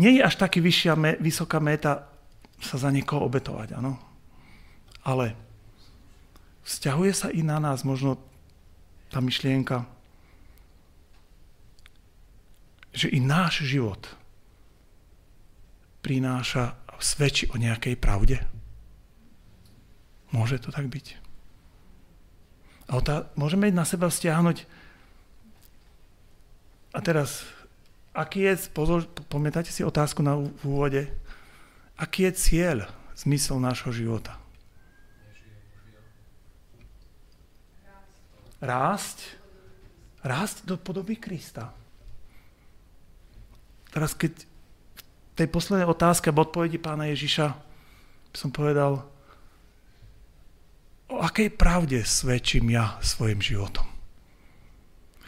nie 0.00 0.16
je 0.16 0.22
až 0.24 0.40
taký 0.40 0.64
vyššia, 0.64 1.20
vysoká 1.20 1.60
méta 1.60 2.08
sa 2.56 2.80
za 2.80 2.88
niekoho 2.88 3.28
obetovať, 3.28 3.76
áno. 3.76 4.00
Ale 5.04 5.36
vzťahuje 6.64 7.12
sa 7.12 7.28
i 7.28 7.44
na 7.44 7.60
nás 7.60 7.84
možno 7.84 8.16
tá 9.12 9.20
myšlienka, 9.20 9.84
že 12.96 13.12
i 13.12 13.20
náš 13.20 13.68
život 13.68 14.08
prináša 16.00 16.80
svedčí 17.00 17.48
o 17.52 17.56
nejakej 17.56 17.96
pravde. 17.96 18.40
Môže 20.30 20.60
to 20.60 20.72
tak 20.72 20.86
byť. 20.88 21.06
A 22.90 22.98
tá, 23.00 23.30
môžeme 23.38 23.70
na 23.70 23.86
seba 23.86 24.10
stiahnuť 24.10 24.66
a 26.90 26.98
teraz, 26.98 27.46
aký 28.14 28.50
je, 28.50 28.54
pozor, 28.74 29.06
pamätáte 29.30 29.70
si 29.70 29.86
otázku 29.86 30.22
na 30.22 30.38
v 30.38 30.62
úvode, 30.66 31.02
aký 31.94 32.30
je 32.30 32.32
cieľ, 32.34 32.78
zmysel 33.14 33.62
nášho 33.62 33.92
života? 33.94 34.40
Rásť. 38.60 39.40
Rásť 40.20 40.68
do 40.68 40.76
podoby 40.76 41.16
Krista. 41.16 41.72
Teraz 43.88 44.12
keď 44.12 44.36
v 44.36 45.02
tej 45.32 45.48
poslednej 45.48 45.88
otázke 45.88 46.28
alebo 46.28 46.44
odpovedi 46.44 46.76
pána 46.76 47.08
Ježiša 47.08 47.56
som 48.36 48.52
povedal, 48.52 49.02
o 51.10 51.16
akej 51.18 51.50
pravde 51.50 52.04
svedčím 52.06 52.70
ja 52.70 53.00
svojim 53.02 53.42
životom. 53.42 53.82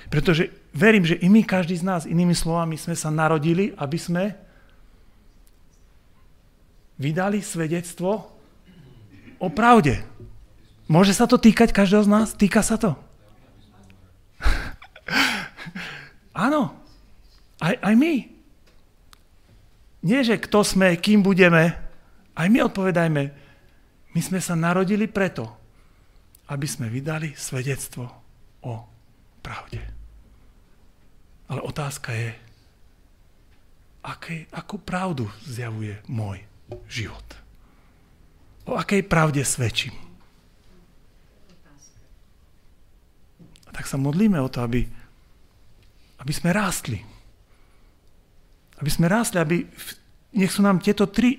Pretože 0.07 0.62
verím, 0.73 1.05
že 1.05 1.21
i 1.21 1.29
my, 1.29 1.45
každý 1.45 1.77
z 1.77 1.85
nás, 1.85 2.03
inými 2.09 2.33
slovami, 2.33 2.81
sme 2.81 2.97
sa 2.97 3.13
narodili, 3.13 3.77
aby 3.77 3.99
sme 4.01 4.25
vydali 6.97 7.45
svedectvo 7.45 8.33
o 9.37 9.49
pravde. 9.53 10.01
Môže 10.89 11.15
sa 11.17 11.29
to 11.29 11.41
týkať 11.41 11.73
každého 11.73 12.05
z 12.05 12.11
nás? 12.11 12.29
Týka 12.37 12.65
sa 12.65 12.77
to? 12.81 12.97
Áno. 16.47 16.77
Aj, 17.63 17.79
aj 17.79 17.95
my. 17.95 18.27
Nie, 20.03 20.27
že 20.27 20.35
kto 20.35 20.67
sme, 20.67 20.99
kým 20.99 21.23
budeme. 21.23 21.79
Aj 22.35 22.47
my 22.51 22.59
odpovedajme. 22.67 23.23
My 24.13 24.21
sme 24.21 24.43
sa 24.43 24.59
narodili 24.59 25.07
preto, 25.07 25.47
aby 26.51 26.67
sme 26.67 26.91
vydali 26.91 27.39
svedectvo 27.39 28.11
o 28.67 28.75
pravde. 29.39 29.92
Ale 31.53 31.61
otázka 31.61 32.17
je, 32.17 32.33
aké, 34.01 34.49
akú 34.49 34.81
pravdu 34.81 35.29
zjavuje 35.45 36.01
môj 36.09 36.41
život. 36.89 37.25
O 38.65 38.81
akej 38.81 39.05
pravde 39.05 39.45
svedčím. 39.45 39.93
A 43.69 43.71
tak 43.71 43.85
sa 43.85 44.01
modlíme 44.01 44.41
o 44.41 44.49
to, 44.49 44.65
aby, 44.65 44.89
aby 46.25 46.33
sme 46.33 46.57
rástli. 46.57 47.05
Aby 48.81 48.91
sme 48.91 49.07
rástli, 49.13 49.39
aby 49.39 49.57
nech 50.33 50.53
sú 50.57 50.65
nám 50.65 50.81
tieto 50.81 51.05
tri, 51.13 51.37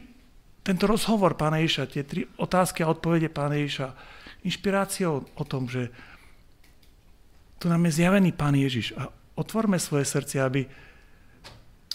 tento 0.61 0.86
rozhovor 0.86 1.34
Pána 1.34 1.57
Ježiša, 1.57 1.89
tie 1.89 2.05
tri 2.05 2.30
otázky 2.38 2.86
a 2.86 2.91
odpovede 2.93 3.34
Pána 3.34 3.57
Ježiša, 3.57 3.88
inšpiráciou 4.45 5.26
o 5.26 5.43
tom, 5.43 5.66
že 5.66 5.89
tu 7.57 7.66
nám 7.72 7.82
je 7.88 7.97
zjavený 7.97 8.36
Pán 8.36 8.53
Ježiš 8.53 8.93
a 8.99 9.07
otvorme 9.34 9.82
svoje 9.82 10.06
srdce, 10.06 10.42
aby, 10.42 10.62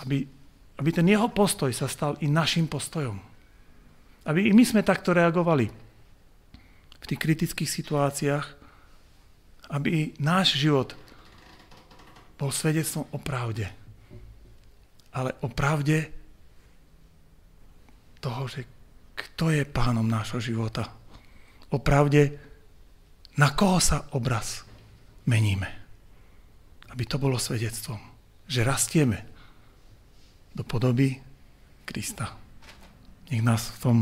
aby, 0.02 0.26
aby 0.78 0.90
ten 0.90 1.06
jeho 1.06 1.30
postoj 1.30 1.70
sa 1.70 1.86
stal 1.86 2.18
i 2.22 2.26
našim 2.26 2.66
postojom. 2.66 3.18
Aby 4.26 4.50
i 4.50 4.52
my 4.52 4.64
sme 4.66 4.86
takto 4.86 5.14
reagovali 5.14 5.66
v 6.98 7.04
tých 7.06 7.20
kritických 7.20 7.70
situáciách, 7.70 8.46
aby 9.70 10.16
náš 10.18 10.58
život 10.58 10.96
bol 12.38 12.50
svedectvom 12.50 13.06
o 13.10 13.18
pravde. 13.18 13.66
Ale 15.14 15.34
o 15.42 15.48
pravde 15.50 16.10
toho, 18.18 18.46
že 18.50 18.66
kto 19.14 19.50
je 19.50 19.66
pánom 19.66 20.06
nášho 20.06 20.38
života. 20.38 20.86
O 21.74 21.78
pravde, 21.82 22.38
na 23.38 23.54
koho 23.54 23.78
sa 23.82 24.06
obraz 24.14 24.66
meníme. 25.26 25.77
Aby 26.98 27.06
to 27.06 27.22
bolo 27.22 27.38
svedectvom, 27.38 28.02
že 28.50 28.66
rastieme 28.66 29.22
do 30.50 30.66
podoby 30.66 31.22
Krista. 31.86 32.34
Nech 33.30 33.38
nás 33.38 33.70
v 33.70 33.78
tom 33.78 33.96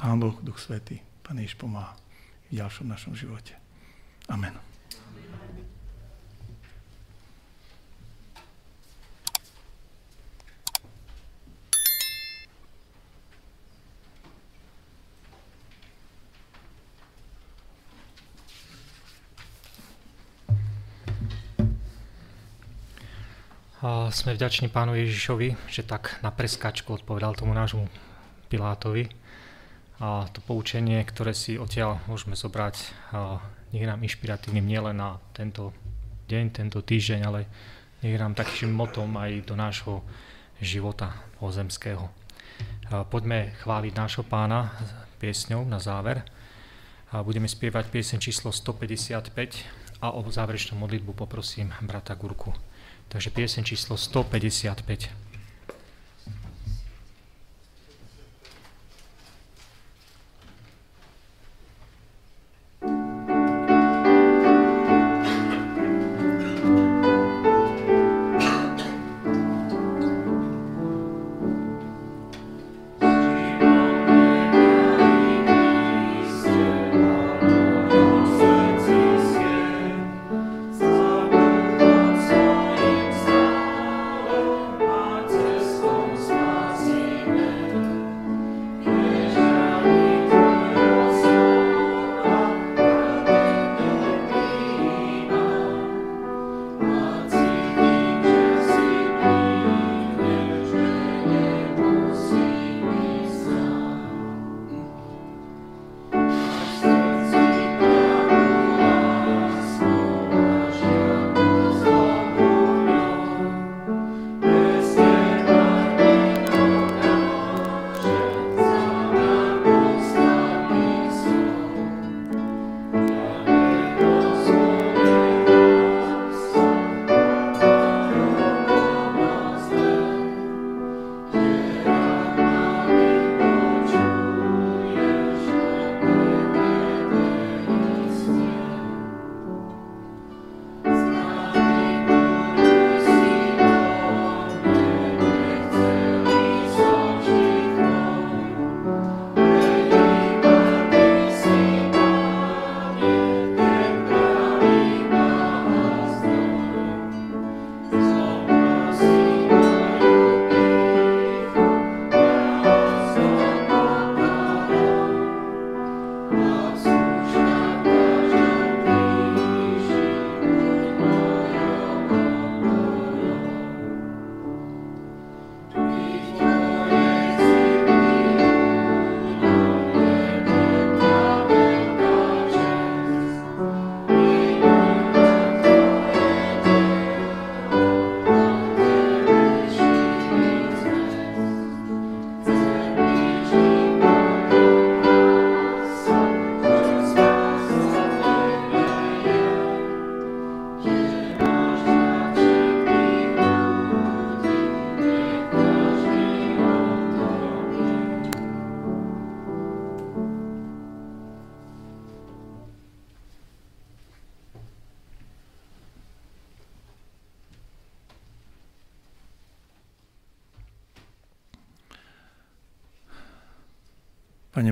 Pán 0.00 0.16
Boh, 0.16 0.40
Duch 0.40 0.56
Svetý, 0.56 1.04
Pán 1.20 1.36
Ježiš 1.36 1.60
pomáha 1.60 1.92
v 2.48 2.56
ďalšom 2.56 2.88
našom 2.88 3.12
živote. 3.12 3.52
Amen. 4.32 4.71
Sme 24.14 24.38
vďační 24.38 24.70
pánu 24.70 24.94
Ježišovi, 24.94 25.58
že 25.66 25.82
tak 25.82 26.22
na 26.22 26.30
preskačku 26.30 27.02
odpovedal 27.02 27.34
tomu 27.34 27.50
nášmu 27.50 27.90
Pilátovi. 28.46 29.10
A 29.98 30.30
to 30.30 30.38
poučenie, 30.38 31.02
ktoré 31.02 31.34
si 31.34 31.58
odtiaľ 31.58 31.98
môžeme 32.06 32.38
zobrať, 32.38 32.78
nech 33.74 33.82
nám 33.82 34.06
inšpiratívnym 34.06 34.62
nielen 34.62 35.02
na 35.02 35.18
tento 35.34 35.74
deň, 36.30 36.44
tento 36.54 36.78
týždeň, 36.78 37.20
ale 37.26 37.50
nech 38.06 38.14
nám 38.22 38.38
takým 38.38 38.70
motom 38.70 39.18
aj 39.18 39.50
do 39.50 39.58
nášho 39.58 40.06
života 40.62 41.18
pozemského. 41.42 42.06
Poďme 43.10 43.50
chváliť 43.66 43.92
nášho 43.98 44.22
pána 44.22 44.78
piesňou 45.18 45.66
na 45.66 45.82
záver. 45.82 46.22
Budeme 47.10 47.50
spievať 47.50 47.90
piesen 47.90 48.22
číslo 48.22 48.54
155 48.54 49.26
a 50.06 50.14
o 50.14 50.22
záverečnú 50.22 50.78
modlitbu 50.78 51.18
poprosím 51.18 51.74
brata 51.82 52.14
Gurku. 52.14 52.54
Takže 53.12 53.30
piesen 53.30 53.64
číslo 53.64 53.96
155. 53.96 55.21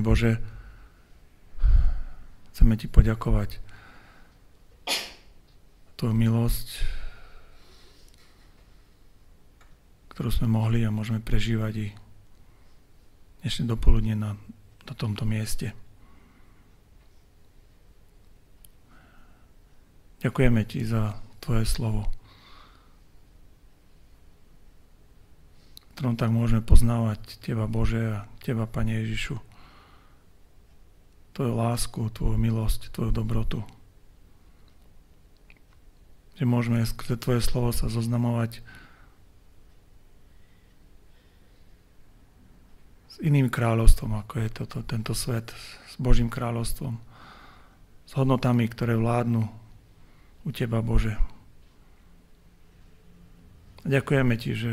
Pane 0.01 0.09
Bože, 0.17 0.41
chceme 2.49 2.73
Ti 2.73 2.89
poďakovať 2.89 3.61
Tvoju 5.93 6.17
milosť, 6.17 6.81
ktorú 10.09 10.33
sme 10.33 10.49
mohli 10.49 10.81
a 10.81 10.89
môžeme 10.89 11.21
prežívať 11.21 11.73
i 11.77 11.87
dnešné 13.45 13.69
dopoludne 13.69 14.17
na, 14.17 14.33
na 14.89 14.93
tomto 14.97 15.21
mieste. 15.21 15.69
Ďakujeme 20.25 20.65
Ti 20.65 20.81
za 20.81 21.13
Tvoje 21.37 21.69
slovo, 21.69 22.09
ktorom 25.93 26.17
tak 26.17 26.33
môžeme 26.33 26.65
poznávať 26.65 27.37
Teba 27.37 27.69
Bože 27.69 28.01
a 28.17 28.25
Teba 28.41 28.65
Pane 28.65 29.05
Ježišu. 29.05 29.50
Tvoju 31.31 31.53
lásku, 31.55 31.99
Tvoju 32.11 32.35
milosť, 32.35 32.91
Tvoju 32.91 33.15
dobrotu. 33.15 33.63
Že 36.35 36.43
môžeme 36.43 36.83
skrze 36.83 37.15
Tvoje 37.15 37.39
slovo 37.39 37.71
sa 37.71 37.87
zoznamovať 37.87 38.59
s 43.07 43.15
iným 43.23 43.47
kráľovstvom, 43.47 44.11
ako 44.27 44.33
je 44.43 44.49
toto, 44.51 44.77
tento 44.83 45.15
svet, 45.15 45.55
s 45.87 45.95
Božím 45.95 46.27
kráľovstvom, 46.27 46.99
s 48.07 48.11
hodnotami, 48.19 48.67
ktoré 48.67 48.99
vládnu 48.99 49.47
u 50.43 50.49
Teba, 50.51 50.83
Bože. 50.83 51.15
Ďakujeme 53.87 54.35
Ti, 54.35 54.51
že 54.51 54.71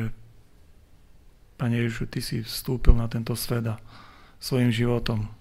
Pane 1.55 1.87
Ježišu, 1.87 2.11
Ty 2.11 2.19
si 2.19 2.43
vstúpil 2.43 2.99
na 2.99 3.07
tento 3.07 3.39
svet 3.39 3.63
a 3.67 3.79
svojim 4.43 4.75
životom 4.75 5.38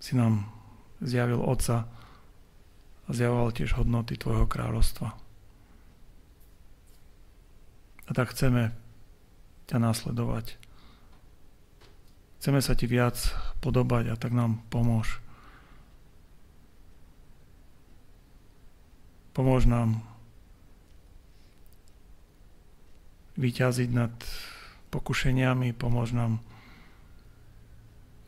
si 0.00 0.16
nám 0.16 0.48
zjavil 1.04 1.44
Otca 1.44 1.86
a 3.04 3.10
zjavoval 3.12 3.52
tiež 3.52 3.76
hodnoty 3.76 4.16
Tvojho 4.16 4.48
kráľovstva. 4.48 5.12
A 8.08 8.10
tak 8.10 8.34
chceme 8.34 8.74
ťa 9.70 9.78
následovať. 9.78 10.58
Chceme 12.40 12.58
sa 12.64 12.74
ti 12.74 12.88
viac 12.88 13.20
podobať 13.60 14.10
a 14.10 14.14
tak 14.16 14.32
nám 14.32 14.64
pomôž. 14.72 15.20
Pomôž 19.30 19.68
nám 19.68 20.02
vyťaziť 23.38 23.90
nad 23.94 24.12
pokušeniami, 24.90 25.70
pomôž 25.76 26.10
nám 26.16 26.42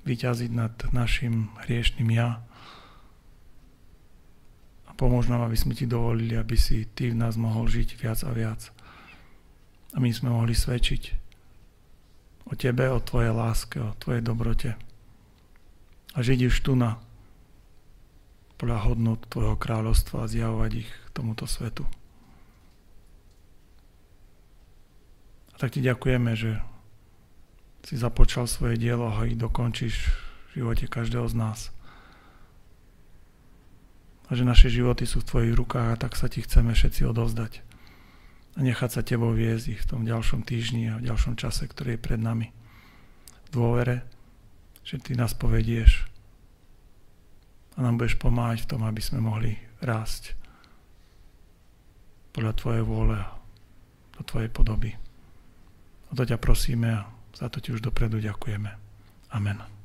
vyťaziť 0.03 0.51
nad 0.51 0.75
našim 0.91 1.55
hriešným 1.67 2.11
ja. 2.11 2.43
A 4.87 4.91
pomôž 4.99 5.31
nám, 5.31 5.47
aby 5.47 5.55
sme 5.55 5.79
ti 5.79 5.87
dovolili, 5.87 6.35
aby 6.35 6.59
si 6.59 6.85
ty 6.91 7.15
v 7.15 7.19
nás 7.19 7.39
mohol 7.39 7.71
žiť 7.71 7.89
viac 7.97 8.19
a 8.27 8.31
viac. 8.35 8.61
A 9.95 10.03
my 10.03 10.11
sme 10.11 10.35
mohli 10.35 10.53
svedčiť 10.57 11.03
o 12.51 12.53
Tebe, 12.59 12.91
o 12.91 12.99
Tvojej 12.99 13.33
láske, 13.33 13.79
o 13.79 13.95
Tvojej 13.97 14.25
dobrote. 14.25 14.75
A 16.13 16.19
žiť 16.21 16.41
už 16.51 16.57
tu 16.61 16.77
na 16.77 16.99
podľa 18.59 18.79
hodnot 18.91 19.27
Tvojho 19.31 19.57
kráľovstva 19.57 20.27
a 20.27 20.31
zjavovať 20.31 20.87
ich 20.87 20.91
tomuto 21.15 21.47
svetu. 21.47 21.87
A 25.53 25.57
tak 25.63 25.73
Ti 25.73 25.81
ďakujeme, 25.81 26.33
že 26.35 26.72
si 27.83 27.99
započal 27.99 28.47
svoje 28.47 28.79
dielo 28.79 29.11
a 29.11 29.27
ich 29.27 29.39
dokončíš 29.39 29.95
v 30.53 30.63
živote 30.63 30.87
každého 30.87 31.27
z 31.27 31.35
nás. 31.35 31.61
A 34.31 34.39
že 34.39 34.47
naše 34.47 34.73
životy 34.73 35.05
sú 35.05 35.21
v 35.21 35.29
Tvojich 35.29 35.55
rukách 35.59 35.89
a 35.93 36.01
tak 36.01 36.15
sa 36.15 36.31
Ti 36.31 36.41
chceme 36.47 36.73
všetci 36.73 37.05
odovzdať 37.05 37.73
a 38.53 38.59
nechať 38.61 38.91
sa 38.93 39.03
tebou 39.03 39.33
viesť 39.33 39.81
v 39.81 39.89
tom 39.89 40.03
ďalšom 40.05 40.45
týždni 40.45 40.93
a 40.93 41.01
v 41.01 41.09
ďalšom 41.09 41.41
čase, 41.41 41.65
ktorý 41.65 41.97
je 41.97 42.05
pred 42.05 42.21
nami. 42.21 42.53
V 43.49 43.49
dôvere, 43.49 44.05
že 44.85 45.01
ty 45.01 45.17
nás 45.17 45.33
povedieš 45.33 46.05
a 47.77 47.79
nám 47.81 47.97
budeš 47.97 48.21
pomáhať 48.21 48.69
v 48.69 48.71
tom, 48.77 48.85
aby 48.85 49.01
sme 49.01 49.25
mohli 49.25 49.57
rásť 49.81 50.37
podľa 52.37 52.53
Tvojej 52.57 52.85
vôle 52.85 53.17
a 53.17 53.33
do 54.17 54.23
Tvojej 54.25 54.53
podoby. 54.53 54.91
O 56.13 56.17
to 56.17 56.29
ťa 56.29 56.37
prosíme 56.37 56.89
a 56.93 57.09
za 57.37 57.49
to 57.49 57.61
ti 57.61 57.73
už 57.73 57.81
dopredu 57.81 58.21
ďakujeme. 58.21 58.71
Amen. 59.33 59.82